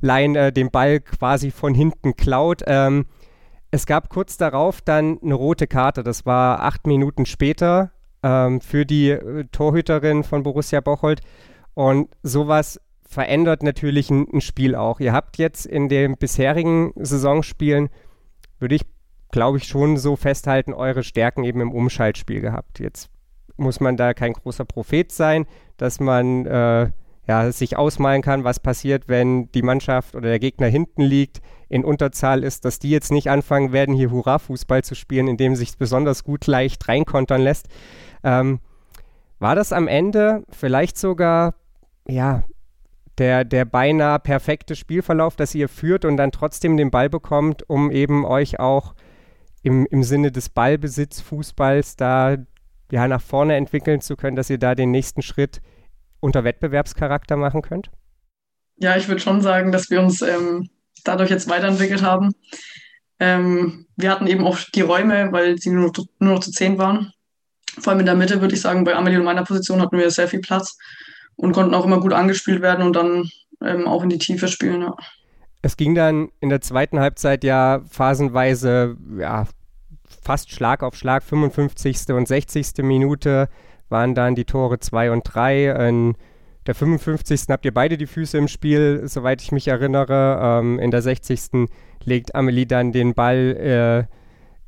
Lein 0.00 0.36
äh, 0.36 0.52
den 0.52 0.70
Ball 0.70 1.00
quasi 1.00 1.50
von 1.50 1.74
hinten 1.74 2.16
klaut. 2.16 2.62
Ähm, 2.66 3.06
es 3.70 3.86
gab 3.86 4.10
kurz 4.10 4.36
darauf 4.36 4.82
dann 4.82 5.18
eine 5.22 5.34
rote 5.34 5.66
Karte. 5.66 6.02
Das 6.02 6.26
war 6.26 6.62
acht 6.62 6.86
Minuten 6.86 7.24
später 7.24 7.93
ähm, 8.24 8.60
für 8.60 8.84
die 8.84 9.10
äh, 9.10 9.44
Torhüterin 9.52 10.24
von 10.24 10.42
Borussia 10.42 10.80
Bocholt. 10.80 11.20
Und 11.74 12.08
sowas 12.22 12.80
verändert 13.06 13.62
natürlich 13.62 14.10
ein, 14.10 14.26
ein 14.32 14.40
Spiel 14.40 14.74
auch. 14.74 14.98
Ihr 14.98 15.12
habt 15.12 15.38
jetzt 15.38 15.66
in 15.66 15.88
den 15.88 16.16
bisherigen 16.16 16.92
Saisonspielen, 16.96 17.90
würde 18.58 18.74
ich 18.74 18.86
glaube 19.34 19.58
ich, 19.58 19.64
schon 19.64 19.96
so 19.96 20.14
festhalten, 20.14 20.72
eure 20.72 21.02
Stärken 21.02 21.42
eben 21.42 21.60
im 21.60 21.72
Umschaltspiel 21.72 22.40
gehabt. 22.40 22.78
Jetzt 22.78 23.10
muss 23.56 23.80
man 23.80 23.96
da 23.96 24.14
kein 24.14 24.32
großer 24.32 24.64
Prophet 24.64 25.10
sein, 25.10 25.46
dass 25.76 25.98
man 25.98 26.46
äh, 26.46 26.90
ja, 27.26 27.50
sich 27.50 27.76
ausmalen 27.76 28.22
kann, 28.22 28.44
was 28.44 28.60
passiert, 28.60 29.08
wenn 29.08 29.50
die 29.50 29.62
Mannschaft 29.62 30.14
oder 30.14 30.28
der 30.28 30.38
Gegner 30.38 30.68
hinten 30.68 31.02
liegt, 31.02 31.40
in 31.68 31.84
Unterzahl 31.84 32.44
ist, 32.44 32.64
dass 32.64 32.78
die 32.78 32.90
jetzt 32.90 33.10
nicht 33.10 33.28
anfangen 33.28 33.72
werden, 33.72 33.96
hier 33.96 34.12
Hurra-Fußball 34.12 34.84
zu 34.84 34.94
spielen, 34.94 35.26
indem 35.26 35.56
sich 35.56 35.76
besonders 35.76 36.22
gut 36.22 36.46
leicht 36.46 36.86
reinkontern 36.86 37.40
lässt. 37.40 37.66
Ähm, 38.24 38.60
war 39.38 39.54
das 39.54 39.72
am 39.72 39.86
Ende 39.86 40.44
vielleicht 40.50 40.96
sogar, 40.96 41.54
ja, 42.08 42.42
der, 43.18 43.44
der 43.44 43.64
beinahe 43.64 44.18
perfekte 44.18 44.74
Spielverlauf, 44.74 45.36
dass 45.36 45.54
ihr 45.54 45.68
führt 45.68 46.04
und 46.04 46.16
dann 46.16 46.32
trotzdem 46.32 46.76
den 46.76 46.90
Ball 46.90 47.08
bekommt, 47.08 47.68
um 47.68 47.90
eben 47.90 48.24
euch 48.24 48.58
auch 48.58 48.94
im, 49.62 49.86
im 49.86 50.02
Sinne 50.02 50.32
des 50.32 50.48
Ballbesitzfußballs 50.48 51.96
da 51.96 52.36
ja 52.90 53.08
nach 53.08 53.20
vorne 53.20 53.56
entwickeln 53.56 54.00
zu 54.00 54.16
können, 54.16 54.36
dass 54.36 54.50
ihr 54.50 54.58
da 54.58 54.74
den 54.74 54.90
nächsten 54.90 55.22
Schritt 55.22 55.60
unter 56.20 56.44
Wettbewerbscharakter 56.44 57.36
machen 57.36 57.62
könnt? 57.62 57.90
Ja, 58.76 58.96
ich 58.96 59.08
würde 59.08 59.20
schon 59.20 59.40
sagen, 59.40 59.72
dass 59.72 59.90
wir 59.90 60.00
uns 60.00 60.22
ähm, 60.22 60.68
dadurch 61.04 61.30
jetzt 61.30 61.48
weiterentwickelt 61.48 62.02
haben. 62.02 62.32
Ähm, 63.20 63.86
wir 63.96 64.10
hatten 64.10 64.26
eben 64.26 64.44
auch 64.44 64.58
die 64.74 64.80
Räume, 64.80 65.30
weil 65.32 65.58
sie 65.58 65.70
nur, 65.70 65.92
nur 66.18 66.34
noch 66.34 66.40
zu 66.40 66.50
zehn 66.50 66.78
waren. 66.78 67.12
Vor 67.80 67.92
allem 67.92 68.00
in 68.00 68.06
der 68.06 68.14
Mitte 68.14 68.40
würde 68.40 68.54
ich 68.54 68.60
sagen, 68.60 68.84
bei 68.84 68.94
Amelie 68.94 69.18
und 69.18 69.24
meiner 69.24 69.44
Position 69.44 69.80
hatten 69.80 69.98
wir 69.98 70.10
sehr 70.10 70.28
viel 70.28 70.40
Platz 70.40 70.76
und 71.36 71.52
konnten 71.52 71.74
auch 71.74 71.84
immer 71.84 72.00
gut 72.00 72.12
angespielt 72.12 72.62
werden 72.62 72.86
und 72.86 72.94
dann 72.94 73.30
ähm, 73.62 73.86
auch 73.86 74.02
in 74.02 74.10
die 74.10 74.18
Tiefe 74.18 74.48
spielen. 74.48 74.82
Ja. 74.82 74.94
Es 75.62 75.76
ging 75.76 75.94
dann 75.94 76.28
in 76.40 76.50
der 76.50 76.60
zweiten 76.60 77.00
Halbzeit 77.00 77.42
ja 77.42 77.80
phasenweise 77.90 78.96
ja, 79.18 79.46
fast 80.22 80.50
Schlag 80.50 80.82
auf 80.82 80.94
Schlag. 80.94 81.22
55. 81.22 82.08
und 82.10 82.28
60. 82.28 82.82
Minute 82.82 83.48
waren 83.88 84.14
dann 84.14 84.34
die 84.34 84.44
Tore 84.44 84.78
2 84.78 85.10
und 85.10 85.22
3. 85.24 85.88
In 85.88 86.16
der 86.66 86.74
55. 86.74 87.42
habt 87.48 87.64
ihr 87.64 87.74
beide 87.74 87.96
die 87.96 88.06
Füße 88.06 88.38
im 88.38 88.48
Spiel, 88.48 89.02
soweit 89.04 89.42
ich 89.42 89.52
mich 89.52 89.68
erinnere. 89.68 90.60
Ähm, 90.60 90.78
in 90.78 90.90
der 90.90 91.02
60. 91.02 91.68
legt 92.04 92.34
Amelie 92.34 92.66
dann 92.66 92.92
den 92.92 93.14
Ball 93.14 94.08
äh, 94.08 94.14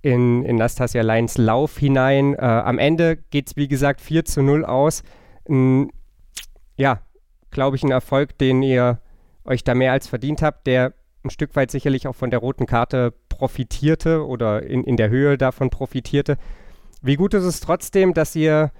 in, 0.06 0.44
in 0.44 0.54
Nastasia 0.54 1.02
Leins 1.02 1.36
Lauf 1.36 1.78
hinein. 1.78 2.34
Äh, 2.34 2.38
am 2.38 2.78
Ende 2.78 3.16
geht 3.16 3.48
es, 3.48 3.56
wie 3.56 3.66
gesagt, 3.66 4.00
4 4.00 4.24
zu 4.24 4.40
0 4.40 4.64
aus. 4.64 5.02
N 5.48 5.90
ja, 6.76 7.00
glaube 7.50 7.74
ich, 7.74 7.82
ein 7.82 7.90
Erfolg, 7.90 8.38
den 8.38 8.62
ihr 8.62 9.00
euch 9.44 9.64
da 9.64 9.74
mehr 9.74 9.90
als 9.90 10.06
verdient 10.06 10.42
habt, 10.42 10.68
der 10.68 10.92
ein 11.24 11.30
Stück 11.30 11.56
weit 11.56 11.72
sicherlich 11.72 12.06
auch 12.06 12.14
von 12.14 12.30
der 12.30 12.38
roten 12.38 12.66
Karte 12.66 13.14
profitierte 13.28 14.24
oder 14.24 14.62
in, 14.62 14.84
in 14.84 14.96
der 14.96 15.08
Höhe 15.08 15.36
davon 15.36 15.70
profitierte. 15.70 16.36
Wie 17.02 17.16
gut 17.16 17.34
ist 17.34 17.44
es 17.44 17.58
trotzdem, 17.58 18.14
dass 18.14 18.36
ihr 18.36 18.70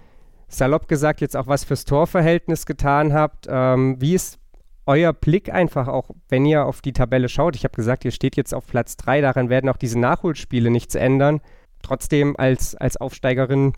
salopp 0.47 0.87
gesagt 0.87 1.21
jetzt 1.21 1.37
auch 1.37 1.49
was 1.49 1.65
fürs 1.65 1.85
Torverhältnis 1.85 2.67
getan 2.67 3.13
habt? 3.13 3.47
Ähm, 3.49 3.97
wie 3.99 4.15
ist 4.15 4.39
euer 4.87 5.13
Blick 5.13 5.53
einfach 5.53 5.89
auch, 5.89 6.11
wenn 6.29 6.47
ihr 6.47 6.65
auf 6.65 6.81
die 6.81 6.93
Tabelle 6.93 7.29
schaut? 7.29 7.57
Ich 7.57 7.65
habe 7.65 7.75
gesagt, 7.75 8.05
ihr 8.05 8.13
steht 8.13 8.37
jetzt 8.37 8.55
auf 8.55 8.67
Platz 8.67 8.97
3, 8.97 9.21
daran 9.21 9.51
werden 9.51 9.69
auch 9.69 9.77
diese 9.77 9.99
Nachholspiele 9.99 10.71
nichts 10.71 10.95
ändern. 10.95 11.41
Trotzdem 11.83 12.37
als, 12.37 12.75
als 12.75 12.97
Aufsteigerin 12.97 13.73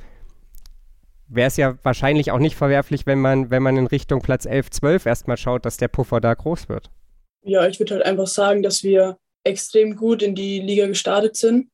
wäre 1.29 1.49
es 1.49 1.57
ja 1.57 1.77
wahrscheinlich 1.83 2.31
auch 2.31 2.39
nicht 2.39 2.57
verwerflich, 2.57 3.07
wenn 3.07 3.21
man, 3.21 3.51
wenn 3.51 3.63
man 3.63 3.77
in 3.77 3.87
Richtung 3.87 4.21
Platz 4.21 4.47
11, 4.47 4.71
12 4.71 5.07
erstmal 5.07 5.37
schaut, 5.37 5.67
dass 5.67 5.77
der 5.77 5.89
Puffer 5.89 6.21
da 6.21 6.33
groß 6.35 6.69
wird. 6.69 6.91
Ja, 7.43 7.67
ich 7.67 7.79
würde 7.79 7.95
halt 7.95 8.05
einfach 8.05 8.27
sagen, 8.27 8.63
dass 8.63 8.83
wir 8.83 9.19
extrem 9.45 9.97
gut 9.97 10.23
in 10.23 10.35
die 10.35 10.61
Liga 10.61 10.87
gestartet 10.87 11.37
sind, 11.37 11.71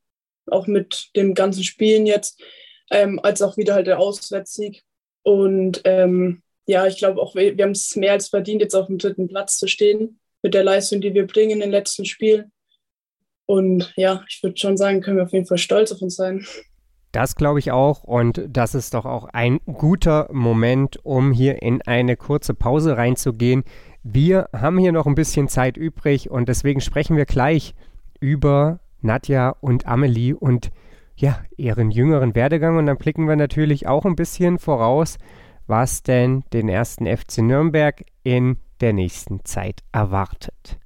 auch 0.46 0.66
mit 0.66 1.10
dem 1.16 1.34
ganzen 1.34 1.64
Spielen 1.64 2.06
jetzt, 2.06 2.42
ähm, 2.90 3.18
als 3.22 3.42
auch 3.42 3.56
wieder 3.56 3.74
halt 3.74 3.86
der 3.86 3.98
Auswärtssieg. 3.98 4.82
Und 5.22 5.80
ähm, 5.84 6.42
ja, 6.66 6.86
ich 6.86 6.98
glaube 6.98 7.20
auch, 7.20 7.34
wir, 7.34 7.56
wir 7.56 7.64
haben 7.64 7.72
es 7.72 7.94
mehr 7.96 8.12
als 8.12 8.28
verdient, 8.28 8.62
jetzt 8.62 8.74
auf 8.74 8.86
dem 8.86 8.98
dritten 8.98 9.28
Platz 9.28 9.58
zu 9.58 9.66
stehen, 9.66 10.18
mit 10.42 10.54
der 10.54 10.64
Leistung, 10.64 11.00
die 11.00 11.14
wir 11.14 11.26
bringen 11.26 11.52
in 11.52 11.60
den 11.60 11.70
letzten 11.70 12.04
Spielen. 12.04 12.52
Und 13.46 13.92
ja, 13.96 14.24
ich 14.28 14.42
würde 14.42 14.56
schon 14.56 14.76
sagen, 14.76 15.00
können 15.00 15.18
wir 15.18 15.24
auf 15.24 15.32
jeden 15.32 15.46
Fall 15.46 15.58
stolz 15.58 15.92
auf 15.92 16.00
uns 16.00 16.16
sein. 16.16 16.46
Das 17.12 17.36
glaube 17.36 17.60
ich 17.60 17.70
auch 17.70 18.02
und 18.02 18.42
das 18.48 18.74
ist 18.74 18.94
doch 18.94 19.04
auch 19.04 19.26
ein 19.32 19.60
guter 19.66 20.28
Moment, 20.32 20.98
um 21.04 21.30
hier 21.30 21.62
in 21.62 21.80
eine 21.82 22.16
kurze 22.16 22.54
Pause 22.54 22.96
reinzugehen. 22.96 23.62
Wir 24.02 24.48
haben 24.52 24.78
hier 24.78 24.90
noch 24.90 25.06
ein 25.06 25.14
bisschen 25.14 25.46
Zeit 25.46 25.76
übrig 25.76 26.28
und 26.28 26.48
deswegen 26.48 26.80
sprechen 26.80 27.16
wir 27.16 27.24
gleich 27.24 27.74
über 28.18 28.80
Nadja 29.00 29.50
und 29.60 29.86
Amelie 29.86 30.34
und 30.34 30.70
ja, 31.16 31.38
ihren 31.56 31.92
jüngeren 31.92 32.34
Werdegang 32.34 32.78
und 32.78 32.86
dann 32.86 32.98
blicken 32.98 33.28
wir 33.28 33.36
natürlich 33.36 33.86
auch 33.86 34.04
ein 34.04 34.16
bisschen 34.16 34.58
voraus, 34.58 35.18
was 35.66 36.02
denn 36.02 36.44
den 36.52 36.68
ersten 36.68 37.06
FC 37.06 37.38
Nürnberg 37.38 38.04
in 38.22 38.58
der 38.80 38.92
nächsten 38.92 39.44
Zeit 39.44 39.82
erwartet. 39.92 40.78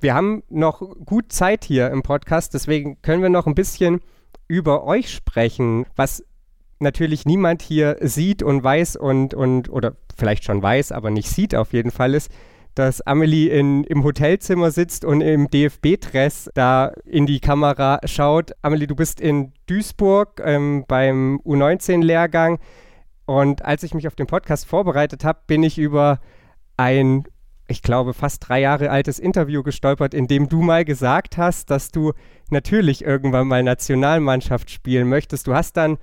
Wir 0.00 0.14
haben 0.14 0.42
noch 0.48 0.80
gut 1.04 1.32
Zeit 1.32 1.64
hier 1.64 1.90
im 1.90 2.02
Podcast, 2.02 2.54
deswegen 2.54 3.00
können 3.02 3.22
wir 3.22 3.30
noch 3.30 3.46
ein 3.46 3.54
bisschen 3.54 4.00
über 4.48 4.84
euch 4.84 5.10
sprechen, 5.10 5.86
was 5.96 6.24
natürlich 6.78 7.24
niemand 7.24 7.62
hier 7.62 7.96
sieht 8.00 8.42
und 8.42 8.62
weiß 8.62 8.96
und, 8.96 9.34
und 9.34 9.70
oder 9.70 9.96
vielleicht 10.16 10.44
schon 10.44 10.62
weiß, 10.62 10.92
aber 10.92 11.10
nicht 11.10 11.28
sieht 11.28 11.54
auf 11.54 11.72
jeden 11.72 11.90
Fall 11.90 12.14
ist, 12.14 12.30
dass 12.74 13.00
Amelie 13.00 13.48
in, 13.48 13.84
im 13.84 14.04
Hotelzimmer 14.04 14.70
sitzt 14.70 15.04
und 15.04 15.22
im 15.22 15.48
DFB-Dress 15.48 16.50
da 16.54 16.92
in 17.06 17.24
die 17.24 17.40
Kamera 17.40 18.00
schaut. 18.04 18.52
Amelie, 18.60 18.86
du 18.86 18.94
bist 18.94 19.18
in 19.18 19.52
Duisburg 19.66 20.42
ähm, 20.44 20.84
beim 20.86 21.40
U19-Lehrgang 21.44 22.58
und 23.26 23.64
als 23.64 23.82
ich 23.82 23.94
mich 23.94 24.06
auf 24.06 24.16
den 24.16 24.26
Podcast 24.26 24.66
vorbereitet 24.66 25.24
habe, 25.24 25.40
bin 25.46 25.62
ich 25.62 25.78
über 25.78 26.20
ein 26.76 27.24
ich 27.68 27.82
glaube, 27.82 28.14
fast 28.14 28.48
drei 28.48 28.60
Jahre 28.60 28.90
altes 28.90 29.18
Interview 29.18 29.62
gestolpert, 29.62 30.14
in 30.14 30.28
dem 30.28 30.48
du 30.48 30.62
mal 30.62 30.84
gesagt 30.84 31.36
hast, 31.36 31.70
dass 31.70 31.90
du 31.90 32.12
natürlich 32.50 33.04
irgendwann 33.04 33.48
mal 33.48 33.62
Nationalmannschaft 33.62 34.70
spielen 34.70 35.08
möchtest. 35.08 35.46
Du 35.46 35.54
hast 35.54 35.76
dann 35.76 35.98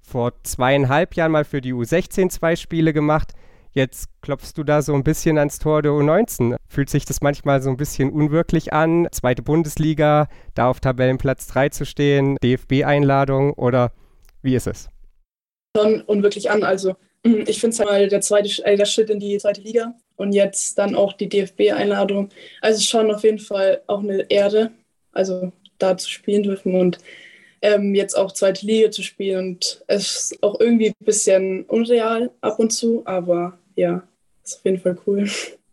vor 0.00 0.32
zweieinhalb 0.44 1.14
Jahren 1.14 1.32
mal 1.32 1.44
für 1.44 1.60
die 1.60 1.74
U16 1.74 2.28
zwei 2.30 2.56
Spiele 2.56 2.92
gemacht. 2.92 3.32
Jetzt 3.72 4.08
klopfst 4.20 4.52
du 4.54 4.62
da 4.62 4.82
so 4.82 4.94
ein 4.94 5.02
bisschen 5.02 5.36
ans 5.36 5.58
Tor 5.58 5.82
der 5.82 5.92
U19. 5.92 6.56
Fühlt 6.68 6.90
sich 6.90 7.04
das 7.04 7.22
manchmal 7.22 7.60
so 7.60 7.70
ein 7.70 7.76
bisschen 7.76 8.10
unwirklich 8.10 8.72
an? 8.72 9.08
Zweite 9.10 9.42
Bundesliga, 9.42 10.28
da 10.54 10.68
auf 10.68 10.78
Tabellenplatz 10.78 11.48
3 11.48 11.70
zu 11.70 11.84
stehen, 11.84 12.36
DFB-Einladung 12.44 13.52
oder 13.54 13.90
wie 14.42 14.54
ist 14.54 14.68
es? 14.68 14.93
Schon 15.76 16.02
unwirklich 16.02 16.50
an. 16.50 16.62
Also 16.62 16.96
ich 17.22 17.60
finde 17.60 17.74
es 17.74 17.80
halt 17.80 18.12
der 18.12 18.20
zweite 18.20 18.64
äh, 18.64 18.76
der 18.76 18.84
Schritt 18.84 19.10
in 19.10 19.18
die 19.18 19.38
zweite 19.38 19.62
Liga 19.62 19.94
und 20.16 20.32
jetzt 20.32 20.78
dann 20.78 20.94
auch 20.94 21.14
die 21.14 21.28
DFB-Einladung. 21.28 22.28
Also 22.60 22.80
schon 22.80 23.12
auf 23.12 23.24
jeden 23.24 23.38
Fall 23.38 23.82
auch 23.86 24.00
eine 24.00 24.30
Ehre, 24.30 24.70
also 25.12 25.52
da 25.78 25.96
zu 25.96 26.10
spielen 26.10 26.42
dürfen 26.42 26.74
und 26.74 26.98
ähm, 27.62 27.94
jetzt 27.94 28.14
auch 28.14 28.32
zweite 28.32 28.66
Liga 28.66 28.90
zu 28.90 29.02
spielen. 29.02 29.54
Und 29.54 29.82
es 29.86 30.32
ist 30.32 30.42
auch 30.42 30.60
irgendwie 30.60 30.88
ein 30.88 31.04
bisschen 31.04 31.64
unreal 31.64 32.30
ab 32.42 32.58
und 32.58 32.72
zu, 32.72 33.02
aber 33.06 33.58
ja, 33.74 34.06
ist 34.44 34.58
auf 34.58 34.64
jeden 34.64 34.80
Fall 34.80 34.98
cool. 35.06 35.28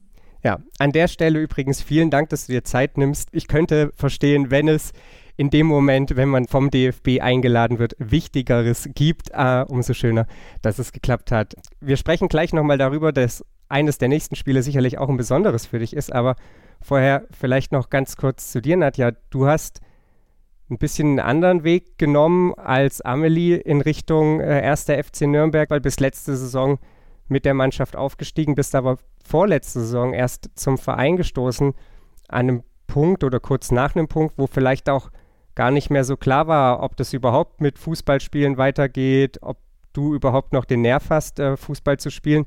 Ja, 0.44 0.60
an 0.80 0.92
der 0.92 1.08
Stelle 1.08 1.40
übrigens 1.40 1.82
vielen 1.82 2.10
Dank, 2.10 2.30
dass 2.30 2.48
du 2.48 2.54
dir 2.54 2.64
Zeit 2.64 2.98
nimmst. 2.98 3.30
Ich 3.32 3.48
könnte 3.48 3.92
verstehen, 3.96 4.50
wenn 4.50 4.68
es 4.68 4.92
in 5.38 5.50
dem 5.50 5.68
Moment, 5.68 6.16
wenn 6.16 6.30
man 6.30 6.48
vom 6.48 6.70
DFB 6.70 7.20
eingeladen 7.22 7.80
wird, 7.80 7.96
Wichtigeres 8.00 8.90
gibt, 8.94 9.30
äh, 9.32 9.64
umso 9.68 9.94
schöner, 9.94 10.28
dass 10.62 10.80
es 10.80 10.92
geklappt 10.92 11.32
hat. 11.32 11.56
Wir 11.80 11.98
sprechen 11.98 12.28
gleich 12.28 12.54
nochmal 12.54 12.78
darüber, 12.78 13.12
dass 13.12 13.46
eines 13.70 13.98
der 13.98 14.10
nächsten 14.10 14.36
Spiele 14.36 14.64
sicherlich 14.64 14.98
auch 14.98 15.10
ein 15.10 15.18
besonderes 15.18 15.66
für 15.66 15.80
dich 15.80 15.96
ist, 15.96 16.12
aber 16.12 16.36
vorher 16.82 17.26
vielleicht 17.32 17.72
noch 17.72 17.90
ganz 17.90 18.18
kurz 18.18 18.52
zu 18.52 18.62
dir, 18.62 18.78
Nadja. 18.78 19.12
Du 19.30 19.48
hast 19.48 19.80
ein 20.70 20.78
bisschen 20.78 21.08
einen 21.08 21.20
anderen 21.20 21.64
Weg 21.64 21.98
genommen 21.98 22.54
als 22.56 23.02
Amelie 23.02 23.56
in 23.58 23.82
Richtung 23.82 24.40
äh, 24.42 24.62
1. 24.64 24.86
FC 24.86 25.22
Nürnberg, 25.22 25.70
weil 25.70 25.82
bis 25.82 26.00
letzte 26.00 26.36
Saison 26.36 26.80
mit 27.28 27.46
der 27.46 27.54
Mannschaft 27.54 27.96
aufgestiegen 27.96 28.56
bist, 28.56 28.76
aber 28.76 28.98
vorletzte 29.24 29.80
Saison 29.80 30.14
erst 30.14 30.50
zum 30.56 30.78
Verein 30.78 31.18
gestoßen, 31.18 31.74
an 32.28 32.40
einem 32.40 32.64
Punkt 32.88 33.24
oder 33.24 33.40
kurz 33.40 33.72
nach 33.72 33.96
einem 33.96 34.08
Punkt, 34.08 34.38
wo 34.38 34.48
vielleicht 34.48 34.90
auch 34.90 35.12
gar 35.56 35.72
nicht 35.72 35.90
mehr 35.90 36.04
so 36.04 36.18
klar 36.18 36.48
war, 36.48 36.82
ob 36.84 36.96
das 36.98 37.14
überhaupt 37.14 37.62
mit 37.62 37.78
Fußballspielen 37.80 38.58
weitergeht, 38.58 39.40
ob 39.42 39.58
du 39.94 40.14
überhaupt 40.14 40.54
noch 40.54 40.66
den 40.66 40.82
Nerv 40.82 41.10
hast, 41.10 41.40
äh, 41.40 41.58
Fußball 41.58 41.98
zu 41.98 42.10
spielen. 42.10 42.46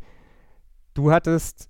Du 0.94 1.10
hattest, 1.10 1.68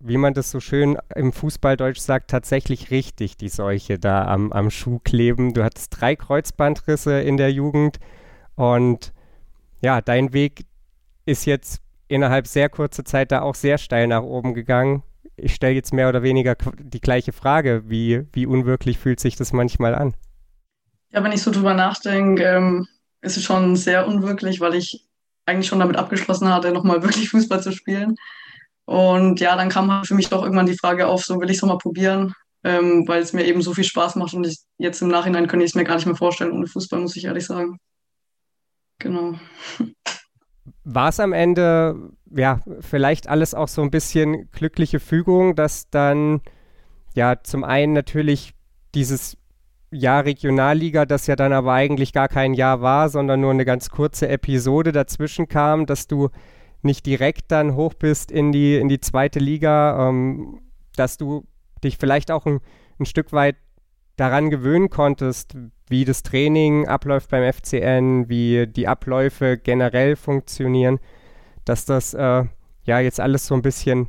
wie 0.00 0.16
man 0.16 0.34
das 0.34 0.50
so 0.50 0.60
schön 0.60 0.98
im 1.14 1.32
Fußballdeutsch 1.32 2.00
sagt, 2.00 2.30
tatsächlich 2.30 2.90
richtig 2.90 3.36
die 3.36 3.48
Seuche 3.48 3.98
da 3.98 4.26
am, 4.26 4.52
am 4.52 4.70
Schuh 4.70 4.98
kleben. 4.98 5.54
Du 5.54 5.64
hattest 5.64 6.00
drei 6.00 6.16
Kreuzbandrisse 6.16 7.20
in 7.20 7.36
der 7.36 7.52
Jugend 7.52 7.98
und 8.54 9.12
ja, 9.82 10.00
dein 10.00 10.32
Weg 10.32 10.66
ist 11.24 11.46
jetzt 11.46 11.80
innerhalb 12.10 12.46
sehr 12.46 12.68
kurzer 12.68 13.04
Zeit 13.04 13.32
da 13.32 13.42
auch 13.42 13.54
sehr 13.54 13.78
steil 13.78 14.06
nach 14.06 14.22
oben 14.22 14.52
gegangen. 14.54 15.02
Ich 15.36 15.54
stelle 15.54 15.74
jetzt 15.74 15.92
mehr 15.92 16.08
oder 16.08 16.22
weniger 16.22 16.56
die 16.78 17.00
gleiche 17.00 17.32
Frage. 17.32 17.84
Wie, 17.86 18.26
wie 18.32 18.46
unwirklich 18.46 18.98
fühlt 18.98 19.20
sich 19.20 19.36
das 19.36 19.52
manchmal 19.52 19.94
an? 19.94 20.14
Ja, 21.10 21.24
wenn 21.24 21.32
ich 21.32 21.42
so 21.42 21.50
drüber 21.50 21.74
nachdenke, 21.74 22.42
ähm, 22.42 22.88
ist 23.20 23.36
es 23.36 23.44
schon 23.44 23.76
sehr 23.76 24.06
unwirklich, 24.06 24.60
weil 24.60 24.74
ich 24.74 25.06
eigentlich 25.46 25.68
schon 25.68 25.80
damit 25.80 25.96
abgeschlossen 25.96 26.52
hatte, 26.52 26.72
nochmal 26.72 27.02
wirklich 27.02 27.30
Fußball 27.30 27.62
zu 27.62 27.72
spielen. 27.72 28.16
Und 28.84 29.40
ja, 29.40 29.56
dann 29.56 29.68
kam 29.68 29.92
halt 29.92 30.06
für 30.06 30.14
mich 30.14 30.28
doch 30.28 30.42
irgendwann 30.42 30.66
die 30.66 30.78
Frage 30.78 31.06
auf, 31.06 31.24
so 31.24 31.40
will 31.40 31.48
ich 31.48 31.56
es 31.56 31.62
nochmal 31.62 31.78
probieren, 31.78 32.34
ähm, 32.64 33.06
weil 33.06 33.22
es 33.22 33.32
mir 33.32 33.44
eben 33.44 33.62
so 33.62 33.72
viel 33.72 33.84
Spaß 33.84 34.16
macht 34.16 34.34
und 34.34 34.46
ich, 34.46 34.58
jetzt 34.78 35.00
im 35.00 35.08
Nachhinein 35.08 35.46
könnte 35.46 35.64
ich 35.64 35.70
es 35.70 35.74
mir 35.76 35.84
gar 35.84 35.94
nicht 35.94 36.06
mehr 36.06 36.16
vorstellen 36.16 36.52
ohne 36.52 36.66
Fußball, 36.66 37.00
muss 37.00 37.16
ich 37.16 37.24
ehrlich 37.24 37.46
sagen. 37.46 37.78
Genau. 38.98 39.38
War 40.84 41.10
es 41.10 41.20
am 41.20 41.32
Ende, 41.32 42.10
ja, 42.30 42.60
vielleicht 42.80 43.28
alles 43.28 43.54
auch 43.54 43.68
so 43.68 43.82
ein 43.82 43.90
bisschen 43.90 44.50
glückliche 44.50 45.00
Fügung, 45.00 45.54
dass 45.54 45.90
dann, 45.90 46.40
ja, 47.14 47.42
zum 47.42 47.64
einen 47.64 47.92
natürlich 47.92 48.54
dieses 48.94 49.36
Jahr 49.90 50.24
Regionalliga, 50.24 51.04
das 51.04 51.26
ja 51.26 51.36
dann 51.36 51.52
aber 51.52 51.72
eigentlich 51.72 52.12
gar 52.12 52.28
kein 52.28 52.54
Jahr 52.54 52.80
war, 52.80 53.08
sondern 53.08 53.40
nur 53.40 53.50
eine 53.50 53.64
ganz 53.64 53.90
kurze 53.90 54.28
Episode 54.28 54.92
dazwischen 54.92 55.48
kam, 55.48 55.86
dass 55.86 56.06
du 56.06 56.30
nicht 56.82 57.04
direkt 57.06 57.50
dann 57.50 57.74
hoch 57.74 57.94
bist 57.94 58.30
in 58.30 58.52
die, 58.52 58.76
in 58.76 58.88
die 58.88 59.00
zweite 59.00 59.38
Liga, 59.38 60.08
ähm, 60.08 60.60
dass 60.96 61.16
du 61.16 61.44
dich 61.82 61.98
vielleicht 61.98 62.30
auch 62.30 62.46
ein, 62.46 62.60
ein 62.98 63.04
Stück 63.04 63.32
weit 63.32 63.56
daran 64.20 64.50
gewöhnen 64.50 64.90
konntest, 64.90 65.56
wie 65.88 66.04
das 66.04 66.22
Training 66.22 66.86
abläuft 66.86 67.30
beim 67.30 67.50
FCN, 67.50 68.28
wie 68.28 68.66
die 68.66 68.86
Abläufe 68.86 69.56
generell 69.56 70.14
funktionieren, 70.14 71.00
dass 71.64 71.86
das 71.86 72.12
äh, 72.12 72.44
ja 72.84 73.00
jetzt 73.00 73.18
alles 73.18 73.46
so 73.46 73.54
ein 73.54 73.62
bisschen 73.62 74.08